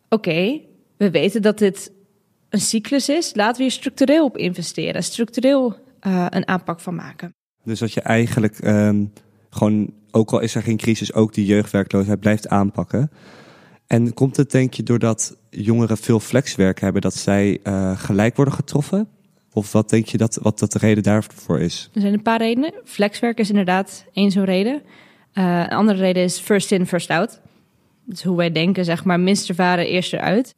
oké, 0.09 0.61
we 0.97 1.11
weten 1.11 1.41
dat 1.41 1.57
dit 1.57 1.91
een 2.49 2.59
cyclus 2.59 3.09
is. 3.09 3.35
Laten 3.35 3.57
we 3.57 3.61
hier 3.61 3.71
structureel 3.71 4.25
op 4.25 4.37
investeren. 4.37 5.03
Structureel 5.03 5.75
uh, 6.07 6.25
een 6.29 6.47
aanpak 6.47 6.79
van 6.79 6.95
maken. 6.95 7.36
Dus 7.67 7.79
dat 7.79 7.93
je 7.93 8.01
eigenlijk 8.01 8.65
um, 8.65 9.13
gewoon, 9.49 9.93
ook 10.11 10.31
al 10.31 10.39
is 10.39 10.55
er 10.55 10.61
geen 10.61 10.77
crisis, 10.77 11.13
ook 11.13 11.33
die 11.33 11.45
jeugdwerkloosheid 11.45 12.19
blijft 12.19 12.47
aanpakken. 12.47 13.11
En 13.87 14.13
komt 14.13 14.37
het 14.37 14.51
denk 14.51 14.73
je 14.73 14.83
doordat 14.83 15.37
jongeren 15.49 15.97
veel 15.97 16.19
flexwerk 16.19 16.79
hebben, 16.79 17.01
dat 17.01 17.15
zij 17.15 17.59
uh, 17.63 17.99
gelijk 17.99 18.35
worden 18.35 18.53
getroffen? 18.53 19.07
Of 19.53 19.71
wat 19.71 19.89
denk 19.89 20.07
je 20.07 20.17
dat, 20.17 20.39
wat 20.41 20.59
dat 20.59 20.71
de 20.71 20.79
reden 20.79 21.03
daarvoor 21.03 21.59
is? 21.59 21.89
Er 21.93 22.01
zijn 22.01 22.13
een 22.13 22.21
paar 22.21 22.41
redenen. 22.41 22.73
Flexwerk 22.83 23.39
is 23.39 23.49
inderdaad 23.49 24.05
één 24.13 24.31
zo'n 24.31 24.45
reden. 24.45 24.81
Uh, 25.33 25.59
een 25.59 25.75
andere 25.75 25.99
reden 25.99 26.23
is 26.23 26.39
first 26.39 26.71
in, 26.71 26.85
first 26.85 27.09
out. 27.09 27.41
Is 28.09 28.23
hoe 28.23 28.37
wij 28.37 28.51
denken, 28.51 28.85
zeg 28.85 29.03
maar, 29.03 29.19
minst 29.19 29.49
ervaren, 29.49 29.87
eerst 29.87 30.13
eruit. 30.13 30.55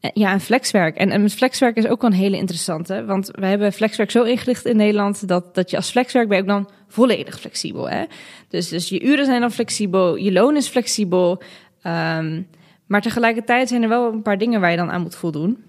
Ja, 0.00 0.32
en 0.32 0.40
flexwerk. 0.40 0.96
En, 0.96 1.10
en 1.10 1.30
flexwerk 1.30 1.76
is 1.76 1.86
ook 1.86 2.00
wel 2.00 2.10
een 2.10 2.16
hele 2.16 2.36
interessante. 2.36 3.04
Want 3.04 3.30
wij 3.32 3.50
hebben 3.50 3.72
flexwerk 3.72 4.10
zo 4.10 4.22
ingericht 4.22 4.64
in 4.64 4.76
Nederland 4.76 5.28
dat, 5.28 5.54
dat 5.54 5.70
je 5.70 5.76
als 5.76 5.90
flexwerk 5.90 6.28
ben 6.28 6.36
je 6.36 6.42
ook 6.42 6.48
dan 6.48 6.70
volledig 6.88 7.40
flexibel. 7.40 7.90
Hè? 7.90 8.04
Dus, 8.48 8.68
dus 8.68 8.88
je 8.88 9.02
uren 9.02 9.24
zijn 9.24 9.40
dan 9.40 9.50
flexibel, 9.50 10.16
je 10.16 10.32
loon 10.32 10.56
is 10.56 10.68
flexibel. 10.68 11.42
Um, 11.86 12.48
maar 12.86 13.00
tegelijkertijd 13.00 13.68
zijn 13.68 13.82
er 13.82 13.88
wel 13.88 14.12
een 14.12 14.22
paar 14.22 14.38
dingen 14.38 14.60
waar 14.60 14.70
je 14.70 14.76
dan 14.76 14.90
aan 14.90 15.02
moet 15.02 15.14
voldoen. 15.14 15.64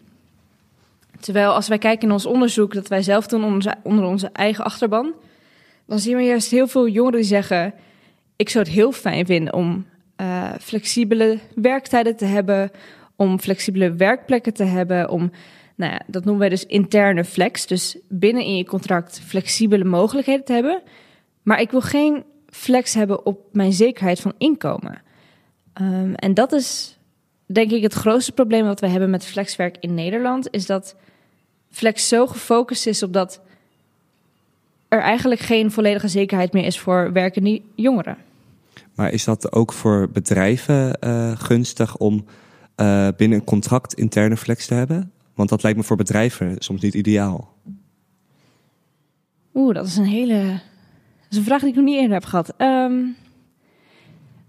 Terwijl 1.20 1.54
als 1.54 1.67
wij 1.67 1.78
kijken 1.78 2.08
in 2.08 2.13
ons 2.13 2.26
onderzoek 2.26 2.74
dat 2.74 2.88
wij 2.88 3.02
zelf 3.02 3.28
doen 3.28 3.44
onder 3.44 3.56
onze, 3.56 3.76
onder 3.84 4.06
onze 4.06 4.30
eigen 4.34 4.63
achterban, 4.63 5.13
dan 5.86 6.00
zien 6.00 6.15
we 6.15 6.24
juist 6.24 6.52
heel 6.52 6.67
veel 6.67 6.88
jongeren 6.88 7.20
die 7.20 7.28
zeggen: 7.28 7.74
Ik 8.36 8.50
zou 8.50 8.63
het 8.63 8.74
heel 8.74 8.91
fijn 8.91 9.26
vinden 9.26 9.54
om 9.54 9.86
uh, 10.22 10.50
flexibele 10.60 11.39
werktijden 11.56 12.15
te 12.15 12.26
hebben 12.26 12.72
om 13.22 13.40
flexibele 13.40 13.94
werkplekken 13.94 14.54
te 14.54 14.64
hebben, 14.64 15.10
om, 15.10 15.32
nou 15.76 15.92
ja, 15.92 16.02
dat 16.08 16.24
noemen 16.24 16.40
wij 16.40 16.50
dus 16.50 16.66
interne 16.66 17.26
flex, 17.26 17.68
dus 17.68 17.98
binnen 18.10 18.44
in 18.44 18.58
je 18.58 18.66
contract 18.66 19.22
flexibele 19.26 19.84
mogelijkheden 19.84 20.46
te 20.46 20.54
hebben. 20.54 20.82
Maar 21.42 21.62
ik 21.62 21.72
wil 21.72 21.82
geen 21.82 22.24
flex 22.50 22.94
hebben 22.94 23.26
op 23.26 23.40
mijn 23.52 23.74
zekerheid 23.74 24.20
van 24.20 24.34
inkomen. 24.38 25.02
Um, 25.82 26.16
en 26.16 26.34
dat 26.34 26.52
is 26.52 26.98
denk 27.46 27.72
ik 27.72 27.82
het 27.82 27.94
grootste 27.94 28.32
probleem 28.32 28.66
wat 28.66 28.80
we 28.80 28.88
hebben 28.88 29.10
met 29.10 29.26
flexwerk 29.26 29.78
in 29.80 29.94
Nederland 29.94 30.48
is 30.52 30.66
dat 30.66 30.96
flex 31.70 32.08
zo 32.08 32.28
gefocust 32.28 32.88
is 32.88 33.04
op 33.04 33.14
dat 33.14 33.42
er 34.88 35.02
eigenlijk 35.02 35.42
geen 35.42 35.72
volledige 35.72 36.08
zekerheid 36.08 36.54
meer 36.54 36.66
is 36.66 36.80
voor 36.80 37.12
werkende 37.12 37.62
jongeren. 37.76 38.18
Maar 38.96 39.12
is 39.12 39.24
dat 39.24 39.52
ook 39.52 39.74
voor 39.74 40.10
bedrijven 40.10 40.98
uh, 41.04 41.32
gunstig 41.38 41.98
om 41.98 42.26
uh, 42.78 43.08
binnen 43.18 43.40
een 43.40 43.46
contract 43.46 43.94
interne 43.94 44.38
flex 44.38 44.68
te 44.68 44.74
hebben? 44.74 45.12
Want 45.34 45.50
dat 45.50 45.64
lijkt 45.64 45.78
me 45.78 45.84
voor 45.84 45.98
bedrijven 45.98 46.56
soms 46.60 46.82
niet 46.82 46.94
ideaal. 46.94 47.54
Oeh, 49.54 49.76
dat 49.76 49.86
is 49.86 49.98
een 49.98 50.06
hele. 50.06 50.44
Dat 51.22 51.32
is 51.32 51.38
een 51.38 51.44
vraag 51.44 51.60
die 51.60 51.70
ik 51.70 51.76
nog 51.76 51.86
niet 51.86 52.00
eerder 52.00 52.14
heb 52.14 52.26
gehad. 52.26 52.54
Um, 52.58 53.16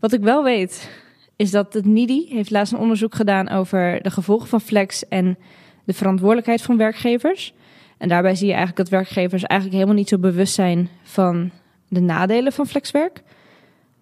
wat 0.01 0.13
ik 0.13 0.21
wel 0.21 0.45
weet, 0.45 0.91
is 1.37 1.51
dat 1.51 1.73
het 1.73 1.85
NIDI 1.85 2.27
heeft 2.29 2.51
laatst 2.51 2.73
een 2.73 2.79
onderzoek 2.79 3.15
gedaan 3.15 3.49
over 3.49 4.03
de 4.03 4.11
gevolgen 4.11 4.49
van 4.49 4.61
flex 4.61 5.09
en 5.09 5.39
de 5.85 5.93
verantwoordelijkheid 5.93 6.63
van 6.63 6.77
werkgevers. 6.77 7.55
En 7.99 8.09
daarbij 8.09 8.35
zie 8.35 8.47
je 8.47 8.53
eigenlijk 8.53 8.89
dat 8.89 8.99
werkgevers 8.99 9.43
eigenlijk 9.43 9.81
helemaal 9.81 10.01
niet 10.01 10.09
zo 10.09 10.19
bewust 10.19 10.55
zijn 10.55 10.89
van 11.03 11.51
de 11.89 12.01
nadelen 12.01 12.53
van 12.53 12.67
flexwerk. 12.67 13.23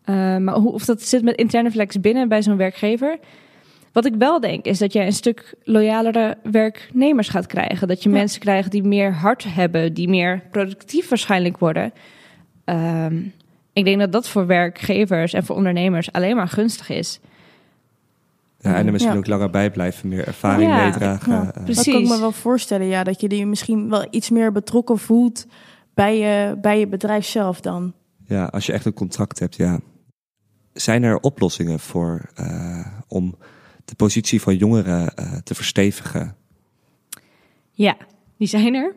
Uh, 0.04 0.37
maar 0.37 0.54
hoe, 0.54 0.72
of 0.72 0.85
dat 0.85 1.02
zit 1.02 1.22
met 1.22 1.37
interne 1.37 1.70
flex 1.70 2.00
binnen 2.00 2.28
bij 2.28 2.42
zo'n 2.42 2.56
werkgever. 2.56 3.18
Wat 3.92 4.05
ik 4.05 4.14
wel 4.18 4.40
denk, 4.40 4.64
is 4.64 4.79
dat 4.79 4.92
jij 4.92 5.07
een 5.07 5.12
stuk 5.12 5.55
loyalere 5.62 6.38
werknemers 6.42 7.29
gaat 7.29 7.46
krijgen. 7.46 7.88
Dat 7.88 8.03
je 8.03 8.09
mensen 8.09 8.40
krijgt 8.40 8.70
die 8.70 8.83
meer 8.83 9.12
hart 9.12 9.44
hebben, 9.55 9.94
die 9.94 10.09
meer 10.09 10.42
productief 10.50 11.09
waarschijnlijk 11.09 11.59
worden. 11.59 11.92
Um, 12.64 13.33
ik 13.72 13.85
denk 13.85 13.98
dat 13.98 14.12
dat 14.12 14.29
voor 14.29 14.46
werkgevers 14.46 15.33
en 15.33 15.44
voor 15.44 15.57
ondernemers 15.57 16.12
alleen 16.12 16.37
maar 16.37 16.48
gunstig 16.48 16.88
is. 16.88 17.20
Ja, 18.59 18.74
en 18.76 18.87
er 18.87 18.92
misschien 18.92 19.16
ook 19.16 19.26
langer 19.26 19.50
bij 19.50 19.70
blijven, 19.70 20.09
meer 20.09 20.26
ervaring 20.26 20.74
meedragen. 20.74 21.33
Ja, 21.33 21.53
precies. 21.64 21.85
Dat 21.85 21.94
kan 21.94 22.03
ik 22.03 22.09
me 22.09 22.18
wel 22.18 22.33
voorstellen, 22.33 22.87
ja, 22.87 23.05
dat 23.05 23.20
je 23.20 23.29
die 23.29 23.46
misschien 23.46 23.90
wel 23.90 24.07
iets 24.11 24.31
meer 24.31 24.53
betrokken 24.53 24.98
voelt 24.98 25.46
bij 25.94 26.18
je, 26.18 26.57
bij 26.61 26.79
je 26.79 26.87
bedrijf 26.87 27.26
zelf 27.26 27.61
dan. 27.61 27.92
Ja, 28.26 28.44
als 28.44 28.66
je 28.66 28.72
echt 28.72 28.85
een 28.85 28.92
contract 28.92 29.38
hebt, 29.38 29.57
ja. 29.57 29.81
Zijn 30.72 31.03
er 31.03 31.20
oplossingen 31.20 31.81
voor 31.81 32.31
uh, 32.40 32.87
om 33.09 33.35
de 33.90 33.96
positie 33.96 34.40
van 34.40 34.57
jongeren 34.57 35.12
uh, 35.18 35.33
te 35.44 35.55
verstevigen? 35.55 36.37
Ja, 37.70 37.96
die 38.37 38.48
zijn 38.48 38.74
er. 38.74 38.94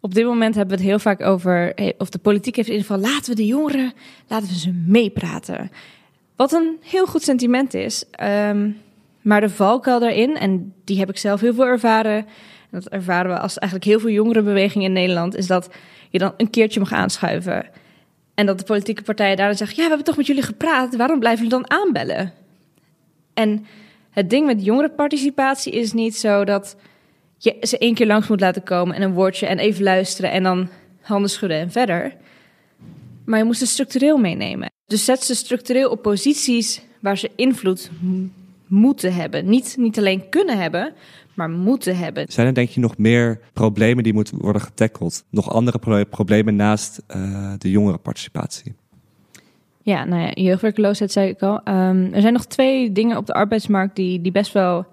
Op 0.00 0.14
dit 0.14 0.24
moment 0.24 0.54
hebben 0.54 0.76
we 0.76 0.82
het 0.82 0.90
heel 0.90 0.98
vaak 0.98 1.22
over, 1.22 1.74
of 1.98 2.10
de 2.10 2.18
politiek 2.18 2.56
heeft 2.56 2.68
in 2.68 2.74
ieder 2.74 2.90
geval, 2.90 3.10
laten 3.10 3.30
we 3.30 3.36
de 3.36 3.46
jongeren, 3.46 3.92
laten 4.28 4.48
we 4.48 4.58
ze 4.58 4.72
meepraten. 4.86 5.70
Wat 6.36 6.52
een 6.52 6.76
heel 6.80 7.06
goed 7.06 7.22
sentiment 7.22 7.74
is. 7.74 8.04
Um, 8.22 8.76
maar 9.22 9.40
de 9.40 9.50
valkuil 9.50 10.00
daarin, 10.00 10.36
en 10.36 10.74
die 10.84 10.98
heb 10.98 11.08
ik 11.08 11.18
zelf 11.18 11.40
heel 11.40 11.54
veel 11.54 11.66
ervaren, 11.66 12.16
en 12.16 12.26
dat 12.70 12.88
ervaren 12.88 13.30
we 13.30 13.38
als 13.38 13.58
eigenlijk 13.58 13.90
heel 13.90 14.00
veel 14.00 14.10
jongerenbewegingen 14.10 14.86
in 14.86 14.92
Nederland, 14.92 15.36
is 15.36 15.46
dat 15.46 15.70
je 16.10 16.18
dan 16.18 16.34
een 16.36 16.50
keertje 16.50 16.80
mag 16.80 16.92
aanschuiven. 16.92 17.66
En 18.34 18.46
dat 18.46 18.58
de 18.58 18.64
politieke 18.64 19.02
partijen 19.02 19.36
daar 19.36 19.46
dan 19.46 19.56
zeggen, 19.56 19.76
ja, 19.76 19.82
we 19.82 19.88
hebben 19.88 20.06
toch 20.06 20.16
met 20.16 20.26
jullie 20.26 20.42
gepraat, 20.42 20.96
waarom 20.96 21.18
blijven 21.18 21.44
jullie 21.44 21.60
dan 21.60 21.78
aanbellen? 21.78 22.32
En 23.34 23.66
het 24.14 24.30
ding 24.30 24.46
met 24.46 24.64
jongerenparticipatie 24.64 25.72
is 25.72 25.92
niet 25.92 26.16
zo 26.16 26.44
dat 26.44 26.76
je 27.38 27.56
ze 27.60 27.78
één 27.78 27.94
keer 27.94 28.06
langs 28.06 28.28
moet 28.28 28.40
laten 28.40 28.62
komen 28.62 28.96
en 28.96 29.02
een 29.02 29.12
woordje 29.12 29.46
en 29.46 29.58
even 29.58 29.82
luisteren 29.82 30.30
en 30.30 30.42
dan 30.42 30.68
handen 31.00 31.30
schudden 31.30 31.58
en 31.58 31.70
verder. 31.70 32.16
Maar 33.24 33.38
je 33.38 33.44
moet 33.44 33.56
ze 33.56 33.66
structureel 33.66 34.16
meenemen. 34.16 34.70
Dus 34.86 35.04
zet 35.04 35.22
ze 35.22 35.34
structureel 35.34 35.90
op 35.90 36.02
posities 36.02 36.82
waar 37.00 37.18
ze 37.18 37.30
invloed 37.36 37.90
moeten 38.66 39.14
hebben. 39.14 39.48
Niet, 39.48 39.74
niet 39.78 39.98
alleen 39.98 40.28
kunnen 40.28 40.58
hebben, 40.58 40.92
maar 41.34 41.50
moeten 41.50 41.96
hebben. 41.96 42.24
Zijn 42.28 42.46
er 42.46 42.54
denk 42.54 42.68
je 42.68 42.80
nog 42.80 42.98
meer 42.98 43.40
problemen 43.52 44.04
die 44.04 44.12
moeten 44.12 44.38
worden 44.38 44.62
getackeld? 44.62 45.24
Nog 45.30 45.50
andere 45.50 46.04
problemen 46.04 46.56
naast 46.56 47.02
uh, 47.16 47.52
de 47.58 47.70
jongerenparticipatie? 47.70 48.74
Ja, 49.84 50.04
nou 50.04 50.22
ja, 50.22 50.30
jeugdwerkloosheid 50.34 51.12
zei 51.12 51.28
ik 51.28 51.42
al. 51.42 51.60
Um, 51.68 52.12
er 52.12 52.20
zijn 52.20 52.32
nog 52.32 52.44
twee 52.44 52.92
dingen 52.92 53.16
op 53.16 53.26
de 53.26 53.32
arbeidsmarkt 53.32 53.96
die, 53.96 54.20
die 54.20 54.32
best 54.32 54.52
wel 54.52 54.86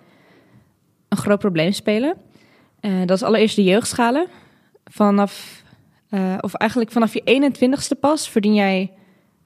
een 1.08 1.18
groot 1.18 1.40
probleem 1.40 1.72
spelen. 1.72 2.16
Uh, 2.82 3.00
dat 3.06 3.18
is 3.18 3.24
allereerst 3.24 3.56
de 3.56 3.64
jeugdschalen. 3.64 4.28
Vanaf, 4.86 5.64
uh, 6.10 6.38
of 6.42 6.54
eigenlijk 6.54 6.92
vanaf 6.92 7.14
je 7.14 7.52
21ste 7.54 8.00
pas 8.00 8.30
verdien 8.30 8.54
jij 8.54 8.92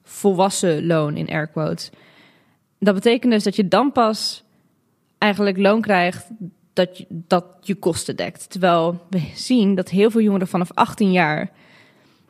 volwassen 0.04 0.86
loon 0.86 1.18
in 1.18 1.30
air 1.30 1.48
quotes. 1.48 1.90
Dat 2.80 2.94
betekent 2.94 3.32
dus 3.32 3.44
dat 3.44 3.56
je 3.56 3.68
dan 3.68 3.92
pas 3.92 4.44
eigenlijk 5.18 5.58
loon 5.58 5.82
krijgt 5.82 6.28
dat 6.74 6.98
je, 6.98 7.06
dat 7.10 7.46
je 7.62 7.76
kosten 7.76 8.16
dekt. 8.16 8.50
Terwijl 8.50 9.02
we 9.10 9.22
zien 9.34 9.76
dat 9.76 9.90
heel 9.90 10.12
veel 10.12 10.22
jongeren 10.22 10.48
vanaf 10.48 10.72
18 10.74 11.12
jaar, 11.12 11.52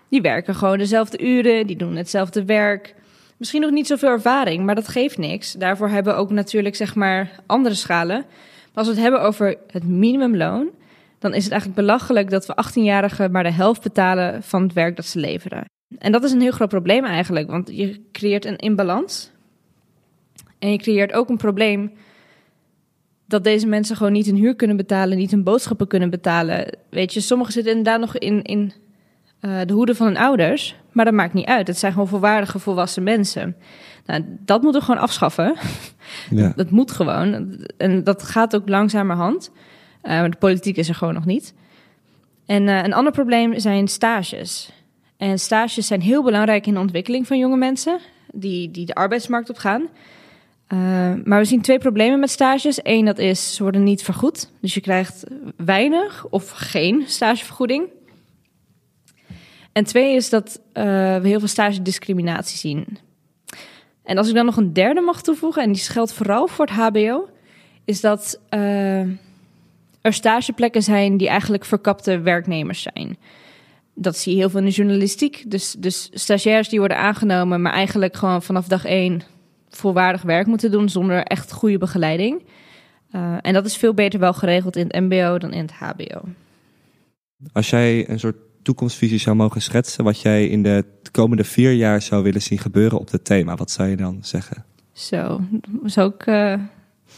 die 0.10 0.22
werken 0.22 0.56
gewoon 0.56 0.78
dezelfde 0.78 1.24
uren, 1.24 1.68
die 1.68 1.76
doen 1.76 1.96
hetzelfde 1.96 2.46
werk. 2.46 2.96
Misschien 3.38 3.62
nog 3.62 3.72
niet 3.72 3.88
zoveel 3.88 4.10
ervaring, 4.10 4.66
maar 4.66 4.76
dat 4.76 4.88
geeft 4.88 5.18
niks. 5.18 5.54
Daarvoor 5.54 5.90
hebben 5.90 6.14
we 6.14 6.20
ook 6.20 6.32
natuurlijk 6.32 6.76
zeg 6.76 6.96
maar 6.96 7.40
andere 7.46 7.76
schalen. 7.76 8.18
Maar 8.18 8.84
als 8.84 8.88
we 8.88 8.94
het 8.94 9.02
hebben 9.02 9.22
over 9.22 9.58
het 9.72 9.84
minimumloon, 9.84 10.70
dan 11.20 11.34
is 11.34 11.44
het 11.44 11.52
eigenlijk 11.52 11.82
belachelijk 11.82 12.30
dat 12.30 12.46
we 12.46 12.64
18-jarigen 12.64 13.32
maar 13.32 13.44
de 13.44 13.52
helft 13.52 13.82
betalen 13.82 14.44
van 14.44 14.62
het 14.64 14.74
werk 14.74 14.96
dat 14.96 15.06
ze 15.06 15.20
leveren. 15.20 15.66
En 15.98 16.12
dat 16.12 16.24
is 16.24 16.32
een 16.32 16.42
heel 16.42 16.52
groot 16.52 16.70
probleem 16.70 17.04
eigenlijk, 17.04 17.50
want 17.50 17.70
je 17.72 18.02
creëert 18.12 18.46
een 18.46 18.58
imbalans. 18.58 19.32
En 20.60 20.72
je 20.72 20.78
creëert 20.78 21.14
ook 21.14 21.30
een 21.30 21.38
probleem 21.38 21.92
dat 23.28 23.44
deze 23.44 23.68
mensen 23.68 23.96
gewoon 23.96 24.12
niet 24.12 24.26
hun 24.26 24.36
huur 24.36 24.56
kunnen 24.56 24.78
betalen, 24.78 25.18
niet 25.18 25.32
hun 25.32 25.44
boodschappen 25.44 25.88
kunnen 25.88 26.10
betalen. 26.10 26.78
Weet 26.90 27.14
je, 27.14 27.20
sommigen 27.20 27.54
zitten 27.54 27.72
inderdaad 27.72 28.00
nog 28.00 28.18
in, 28.18 28.42
in 28.42 28.74
uh, 29.46 29.60
de 29.66 29.74
hoede 29.74 29.96
van 29.96 30.08
hun 30.08 30.18
ouders, 30.18 30.76
maar 30.92 31.06
dat 31.06 31.14
maakt 31.14 31.34
niet 31.34 31.46
uit. 31.46 31.68
Het 31.68 31.78
zijn 31.78 31.92
gewoon 31.92 32.08
volwaardige 32.08 32.60
volwassen 32.60 33.04
mensen. 33.04 33.56
Nou, 34.06 34.24
dat 34.28 34.62
moeten 34.62 34.80
we 34.80 34.88
gewoon 34.88 35.02
afschaffen. 35.02 35.56
Ja. 36.30 36.54
dat 36.56 36.70
moet 36.70 36.92
gewoon. 36.92 37.58
En 37.78 38.04
dat 38.04 38.24
gaat 38.24 38.56
ook 38.56 38.70
langzamerhand. 38.70 39.52
Uh, 40.04 40.24
de 40.24 40.38
politiek 40.40 40.78
is 40.78 40.90
er 40.90 40.96
gewoon 40.96 41.14
nog 41.14 41.26
niet. 41.26 41.54
En 42.46 42.68
uh, 42.68 42.84
een 42.84 42.94
ander 42.94 43.14
probleem 43.14 43.60
zijn 43.60 43.88
stages. 43.88 44.72
En 45.18 45.40
stages 45.40 45.88
zijn 45.88 46.02
heel 46.02 46.24
belangrijk 46.24 46.68
in 46.68 46.74
de 46.74 46.80
ontwikkeling 46.80 47.28
van 47.28 47.38
jonge 47.38 47.58
mensen 47.58 48.00
die, 48.32 48.72
die 48.72 48.86
de 48.86 48.96
arbeidsmarkt 48.96 49.50
op 49.50 49.58
gaan. 49.58 49.82
Uh, 50.74 50.80
maar 51.24 51.40
we 51.40 51.46
zien 51.46 51.62
twee 51.62 51.78
problemen 51.78 52.20
met 52.20 52.30
stages. 52.30 52.80
Eén, 52.84 53.06
dat 53.06 53.18
is, 53.18 53.56
ze 53.56 53.64
worden 53.64 53.84
niet 53.84 54.04
vergoed. 54.04 54.52
Dus 54.62 54.74
je 54.74 54.82
krijgt 54.82 55.24
weinig 55.58 56.26
of 56.30 56.50
geen 56.50 57.04
stagevergoeding. 57.08 57.90
En 59.76 59.84
twee 59.84 60.16
is 60.16 60.30
dat 60.30 60.60
uh, 60.74 60.84
we 61.18 61.28
heel 61.28 61.40
veel 61.40 61.48
stagediscriminatie 61.48 62.58
zien. 62.58 62.98
En 64.04 64.18
als 64.18 64.28
ik 64.28 64.36
dan 64.36 64.46
nog 64.46 64.58
een 64.58 64.74
derde 64.74 65.02
mag 65.02 65.22
toevoegen, 65.22 65.64
en 65.64 65.72
die 65.72 65.82
geldt 65.82 66.14
vooral 66.14 66.48
voor 66.48 66.66
het 66.66 66.76
HBO, 66.76 67.30
is 67.86 68.02
dat 68.02 68.40
uh, 68.50 69.00
er 70.02 70.14
stageplekken 70.14 70.84
zijn 70.84 71.18
die 71.18 71.28
eigenlijk 71.28 71.66
verkapte 71.66 72.20
werknemers 72.20 72.82
zijn. 72.82 73.18
Dat 73.94 74.18
zie 74.18 74.32
je 74.32 74.38
heel 74.38 74.50
veel 74.50 74.60
in 74.60 74.66
de 74.66 74.72
journalistiek. 74.72 75.44
Dus, 75.48 75.76
dus 75.78 76.10
stagiairs 76.14 76.70
die 76.70 76.80
worden 76.80 76.98
aangenomen, 76.98 77.62
maar 77.62 77.74
eigenlijk 77.74 78.16
gewoon 78.16 78.44
vanaf 78.44 78.68
dag 78.68 78.86
één 78.86 79.22
volwaardig 79.70 80.22
werk 80.22 80.48
moeten 80.48 80.72
doen 80.72 80.90
zonder 80.90 81.24
echt 81.24 81.52
goede 81.52 81.78
begeleiding. 81.78 82.44
Uh, 83.12 83.38
en 83.42 83.54
dat 83.54 83.66
is 83.66 83.78
veel 83.78 83.94
beter 83.94 84.20
wel 84.20 84.34
geregeld 84.34 84.76
in 84.76 84.88
het 84.88 85.02
MBO 85.02 85.38
dan 85.38 85.54
in 85.54 85.62
het 85.62 85.72
HBO. 85.72 86.22
Als 87.54 87.70
jij 87.70 88.10
een 88.10 88.20
soort 88.20 88.38
toekomstvisie 88.66 89.20
zou 89.20 89.36
mogen 89.36 89.62
schetsen, 89.62 90.04
wat 90.04 90.22
jij 90.22 90.48
in 90.48 90.64
de 90.64 90.86
komende 91.12 91.44
vier 91.44 91.72
jaar 91.72 92.02
zou 92.02 92.24
willen 92.24 92.42
zien 92.42 92.58
gebeuren 92.58 93.00
op 93.00 93.12
het 93.12 93.26
thema, 93.26 93.56
wat 93.56 93.72
zou 93.72 93.90
je 93.90 93.96
dan 93.96 94.18
zeggen? 94.22 94.66
Zo, 94.94 95.42
zou 95.84 96.14
ik 96.14 96.26
uh, 96.26 96.52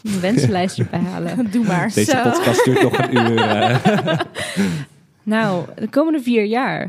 een 0.02 0.20
wensenlijst 0.20 0.78
erbij 0.78 1.00
halen? 1.12 1.50
Doe 1.50 1.64
maar. 1.64 1.92
Deze 1.94 2.10
Zo. 2.10 2.22
podcast 2.22 2.64
duurt 2.64 2.82
nog 2.82 2.98
een 2.98 3.16
uur. 3.16 3.32
Uh. 3.32 4.18
nou, 5.22 5.66
de 5.76 5.88
komende 5.88 6.20
vier 6.20 6.44
jaar. 6.44 6.82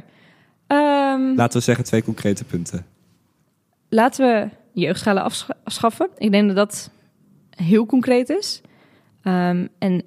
Um, 0.68 1.36
laten 1.36 1.58
we 1.58 1.64
zeggen 1.64 1.86
twee 1.86 2.04
concrete 2.04 2.44
punten. 2.44 2.86
Laten 3.90 4.26
we 4.28 4.50
jeugdschalen 4.74 5.24
afschaffen. 5.64 6.10
Ik 6.18 6.32
denk 6.32 6.48
dat 6.48 6.56
dat 6.56 6.92
heel 7.50 7.86
concreet 7.86 8.30
is. 8.30 8.62
Um, 9.24 9.70
en 9.80 10.04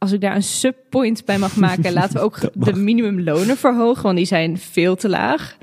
als 0.00 0.12
ik 0.12 0.20
daar 0.20 0.34
een 0.34 0.42
subpoint 0.42 1.24
bij 1.24 1.38
mag 1.38 1.56
maken, 1.56 1.92
laten 2.00 2.14
we 2.14 2.20
ook 2.20 2.40
de 2.54 2.74
minimumlonen 2.74 3.56
verhogen, 3.56 4.02
want 4.02 4.16
die 4.16 4.26
zijn 4.26 4.58
veel 4.58 4.96
te 4.96 5.08
laag. 5.08 5.56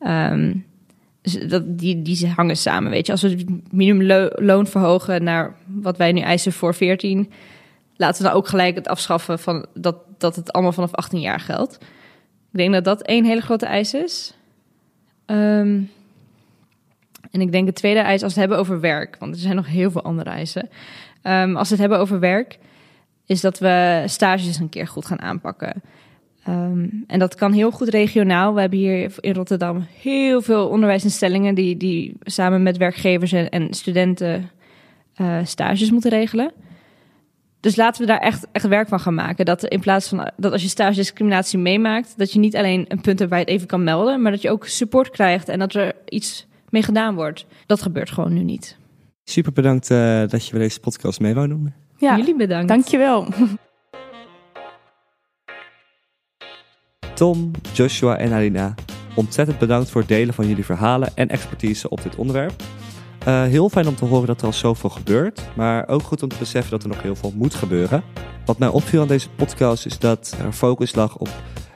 Um, 0.00 0.64
dat, 1.48 1.78
die, 1.78 2.02
die 2.02 2.28
hangen 2.28 2.56
samen, 2.56 2.90
weet 2.90 3.06
je. 3.06 3.12
Als 3.12 3.22
we 3.22 3.28
het 3.28 3.72
minimumloon 3.72 4.66
verhogen 4.66 5.24
naar 5.24 5.54
wat 5.66 5.96
wij 5.96 6.12
nu 6.12 6.20
eisen 6.20 6.52
voor 6.52 6.74
14, 6.74 7.32
laten 7.96 8.22
we 8.22 8.28
dan 8.28 8.36
ook 8.36 8.48
gelijk 8.48 8.74
het 8.74 8.88
afschaffen 8.88 9.38
van 9.38 9.66
dat, 9.74 9.96
dat 10.18 10.36
het 10.36 10.52
allemaal 10.52 10.72
vanaf 10.72 10.92
18 10.94 11.20
jaar 11.20 11.40
geldt. 11.40 11.74
Ik 12.52 12.58
denk 12.58 12.72
dat 12.72 12.84
dat 12.84 13.02
één 13.02 13.24
hele 13.24 13.40
grote 13.40 13.66
eis 13.66 13.94
is. 13.94 14.34
Um, 15.26 15.90
En 17.30 17.40
ik 17.40 17.52
denk 17.52 17.66
het 17.66 17.76
tweede 17.76 18.00
eis, 18.00 18.22
als 18.22 18.34
we 18.34 18.40
het 18.40 18.48
hebben 18.48 18.58
over 18.58 18.80
werk, 18.80 19.16
want 19.18 19.34
er 19.34 19.40
zijn 19.40 19.56
nog 19.56 19.66
heel 19.66 19.90
veel 19.90 20.02
andere 20.02 20.30
eisen. 20.30 20.68
Ehm, 21.22 21.56
als 21.56 21.68
we 21.68 21.74
het 21.74 21.82
hebben 21.82 21.98
over 21.98 22.20
werk, 22.20 22.58
is 23.26 23.40
dat 23.40 23.58
we 23.58 24.02
stages 24.06 24.58
een 24.58 24.68
keer 24.68 24.86
goed 24.86 25.06
gaan 25.06 25.20
aanpakken. 25.20 25.82
Ehm, 26.44 26.88
en 27.06 27.18
dat 27.18 27.34
kan 27.34 27.52
heel 27.52 27.70
goed 27.70 27.88
regionaal. 27.88 28.54
We 28.54 28.60
hebben 28.60 28.78
hier 28.78 29.12
in 29.20 29.34
Rotterdam 29.34 29.86
heel 30.00 30.42
veel 30.42 30.68
onderwijsinstellingen 30.68 31.54
die, 31.54 31.76
die 31.76 32.16
samen 32.20 32.62
met 32.62 32.76
werkgevers 32.76 33.32
en, 33.32 33.48
en 33.48 33.74
studenten 33.74 34.50
eh, 35.14 35.38
stages 35.44 35.90
moeten 35.90 36.10
regelen. 36.10 36.52
Dus 37.60 37.76
laten 37.76 38.00
we 38.00 38.06
daar 38.06 38.20
echt, 38.20 38.46
echt 38.52 38.68
werk 38.68 38.88
van 38.88 39.00
gaan 39.00 39.14
maken. 39.14 39.44
Dat 39.44 39.64
in 39.64 39.80
plaats 39.80 40.08
van 40.08 40.30
dat 40.36 40.52
als 40.52 40.62
je 40.62 40.68
stage 40.68 40.94
discriminatie 40.94 41.58
meemaakt, 41.58 42.14
dat 42.16 42.32
je 42.32 42.38
niet 42.38 42.56
alleen 42.56 42.84
een 42.88 43.00
punt 43.00 43.18
je 43.18 43.26
het 43.30 43.48
even 43.48 43.66
kan 43.66 43.84
melden, 43.84 44.22
maar 44.22 44.30
dat 44.30 44.42
je 44.42 44.50
ook 44.50 44.66
support 44.66 45.10
krijgt 45.10 45.48
en 45.48 45.58
dat 45.58 45.74
er 45.74 45.94
iets 46.08 46.46
mee 46.68 46.82
gedaan 46.82 47.14
wordt. 47.14 47.46
Dat 47.66 47.82
gebeurt 47.82 48.10
gewoon 48.10 48.32
nu 48.32 48.42
niet. 48.42 48.76
Super 49.24 49.52
bedankt 49.52 49.90
eh, 49.90 50.26
dat 50.28 50.46
je 50.46 50.50
bij 50.50 50.60
deze 50.60 50.80
podcast 50.80 51.20
mee 51.20 51.34
wou 51.34 51.48
doen. 51.48 51.72
Ja, 51.98 52.16
Jullie 52.16 52.36
bedankt. 52.36 52.68
dankjewel. 52.68 53.26
Tom, 57.14 57.50
Joshua 57.72 58.16
en 58.16 58.32
Alina, 58.32 58.74
ontzettend 59.14 59.58
bedankt 59.58 59.90
voor 59.90 60.00
het 60.00 60.10
delen 60.10 60.34
van 60.34 60.48
jullie 60.48 60.64
verhalen 60.64 61.08
en 61.14 61.28
expertise 61.28 61.88
op 61.88 62.02
dit 62.02 62.16
onderwerp. 62.16 62.62
Eh, 63.24 63.42
heel 63.42 63.68
fijn 63.68 63.88
om 63.88 63.94
te 63.94 64.04
horen 64.04 64.26
dat 64.26 64.40
er 64.40 64.46
al 64.46 64.52
zoveel 64.52 64.90
gebeurt, 64.90 65.40
maar 65.56 65.88
ook 65.88 66.02
goed 66.02 66.22
om 66.22 66.28
te 66.28 66.38
beseffen 66.38 66.70
dat 66.70 66.82
er 66.82 66.88
nog 66.88 67.02
heel 67.02 67.16
veel 67.16 67.32
moet 67.34 67.54
gebeuren. 67.54 68.02
Wat 68.44 68.58
mij 68.58 68.68
opviel 68.68 69.00
aan 69.00 69.08
deze 69.08 69.30
podcast 69.30 69.86
is 69.86 69.98
dat 69.98 70.36
er 70.44 70.52
focus 70.52 70.94
lag 70.94 71.16
op 71.16 71.28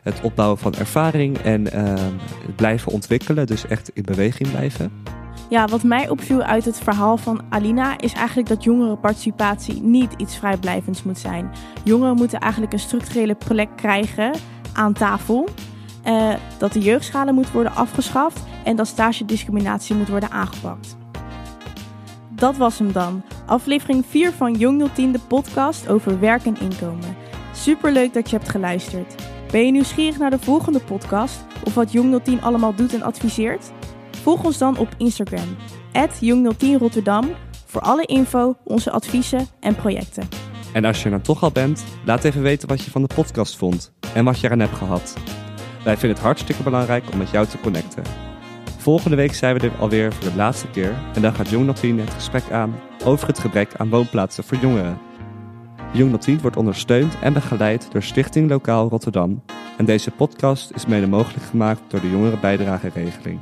het 0.03 0.21
opbouwen 0.23 0.59
van 0.59 0.75
ervaring 0.75 1.39
en 1.39 1.73
ehm, 1.73 2.13
het 2.47 2.57
blijven 2.57 2.93
ontwikkelen, 2.93 3.47
dus 3.47 3.67
echt 3.67 3.91
in 3.95 4.03
beweging 4.03 4.51
blijven. 4.51 4.93
Ja, 5.51 5.67
wat 5.67 5.83
mij 5.83 6.09
opviel 6.09 6.43
uit 6.43 6.65
het 6.65 6.79
verhaal 6.79 7.17
van 7.17 7.41
Alina 7.49 7.99
is 7.99 8.13
eigenlijk 8.13 8.49
dat 8.49 8.65
jongerenparticipatie 8.65 9.83
niet 9.83 10.13
iets 10.17 10.37
vrijblijvends 10.37 11.03
moet 11.03 11.19
zijn. 11.19 11.51
Jongeren 11.85 12.17
moeten 12.17 12.39
eigenlijk 12.39 12.73
een 12.73 12.79
structurele 12.79 13.35
plek 13.35 13.69
krijgen 13.77 14.35
aan 14.73 14.93
tafel. 14.93 15.49
eh, 16.03 16.35
dat 16.59 16.73
de 16.73 16.81
jeugdschalen 16.81 17.35
moet 17.35 17.51
worden 17.51 17.75
afgeschaft 17.75 18.43
en 18.65 18.77
dat 18.77 18.87
stagediscriminatie 18.87 19.95
moet 19.95 20.09
worden 20.09 20.31
aangepakt. 20.31 20.97
Dat 22.29 22.57
was 22.57 22.79
hem 22.79 22.93
dan. 22.93 23.23
Aflevering 23.47 24.05
4 24.09 24.33
van 24.33 24.55
Jong 24.55 24.91
010, 24.93 25.13
de 25.13 25.19
podcast 25.19 25.89
over 25.89 26.21
werk 26.21 26.45
en 26.45 26.61
inkomen. 26.61 27.17
Superleuk 27.55 28.13
dat 28.15 28.31
je 28.31 28.37
hebt 28.37 28.49
geluisterd. 28.49 29.15
Ben 29.51 29.67
je 29.67 29.73
nieuwsgierig 29.73 30.19
naar 30.19 30.31
de 30.31 30.39
volgende 30.39 30.81
podcast 30.81 31.45
of 31.65 31.75
wat 31.75 31.93
Jong 31.93 32.23
010 32.23 32.43
allemaal 32.43 32.75
doet 32.75 32.95
en 32.95 33.03
adviseert? 33.03 33.73
Volg 34.23 34.45
ons 34.45 34.59
dan 34.59 34.79
op 34.79 34.89
Instagram, 34.99 35.57
Jong010 36.21 36.79
Rotterdam, 36.79 37.31
voor 37.67 37.81
alle 37.81 38.05
info, 38.05 38.57
onze 38.65 38.91
adviezen 38.91 39.47
en 39.61 39.75
projecten. 39.75 40.29
En 40.73 40.85
als 40.85 40.99
je 40.99 41.05
er 41.05 41.11
dan 41.11 41.21
toch 41.21 41.43
al 41.43 41.51
bent, 41.51 41.85
laat 42.05 42.25
even 42.25 42.43
weten 42.43 42.69
wat 42.69 42.85
je 42.85 42.91
van 42.91 43.03
de 43.03 43.15
podcast 43.15 43.57
vond 43.57 43.93
en 44.15 44.25
wat 44.25 44.41
je 44.41 44.47
eraan 44.47 44.61
hebt 44.61 44.77
gehad. 44.77 45.15
Wij 45.85 45.97
vinden 45.97 46.17
het 46.17 46.27
hartstikke 46.27 46.63
belangrijk 46.63 47.05
om 47.13 47.19
met 47.19 47.31
jou 47.31 47.47
te 47.47 47.61
connecten. 47.61 48.03
Volgende 48.79 49.17
week 49.17 49.35
zijn 49.35 49.59
we 49.59 49.67
er 49.67 49.79
alweer 49.79 50.13
voor 50.13 50.31
de 50.31 50.37
laatste 50.37 50.67
keer 50.67 50.95
en 51.15 51.23
dan 51.23 51.35
gaat 51.35 51.49
Jong 51.49 51.73
010 51.73 51.99
het 51.99 52.11
gesprek 52.11 52.51
aan 52.51 52.81
over 53.05 53.27
het 53.27 53.39
gebrek 53.39 53.75
aan 53.77 53.91
woonplaatsen 53.91 54.45
voor 54.45 54.59
jongeren. 54.59 54.99
Jong 55.93 56.19
010 56.19 56.41
wordt 56.41 56.57
ondersteund 56.57 57.15
en 57.23 57.33
begeleid 57.33 57.89
door 57.93 58.03
Stichting 58.03 58.51
Lokaal 58.51 58.89
Rotterdam 58.89 59.43
en 59.77 59.85
deze 59.85 60.11
podcast 60.11 60.71
is 60.71 60.87
mede 60.87 61.07
mogelijk 61.07 61.45
gemaakt 61.45 61.81
door 61.89 62.01
de 62.01 62.11
Jongerenbijdrageregeling. 62.11 63.39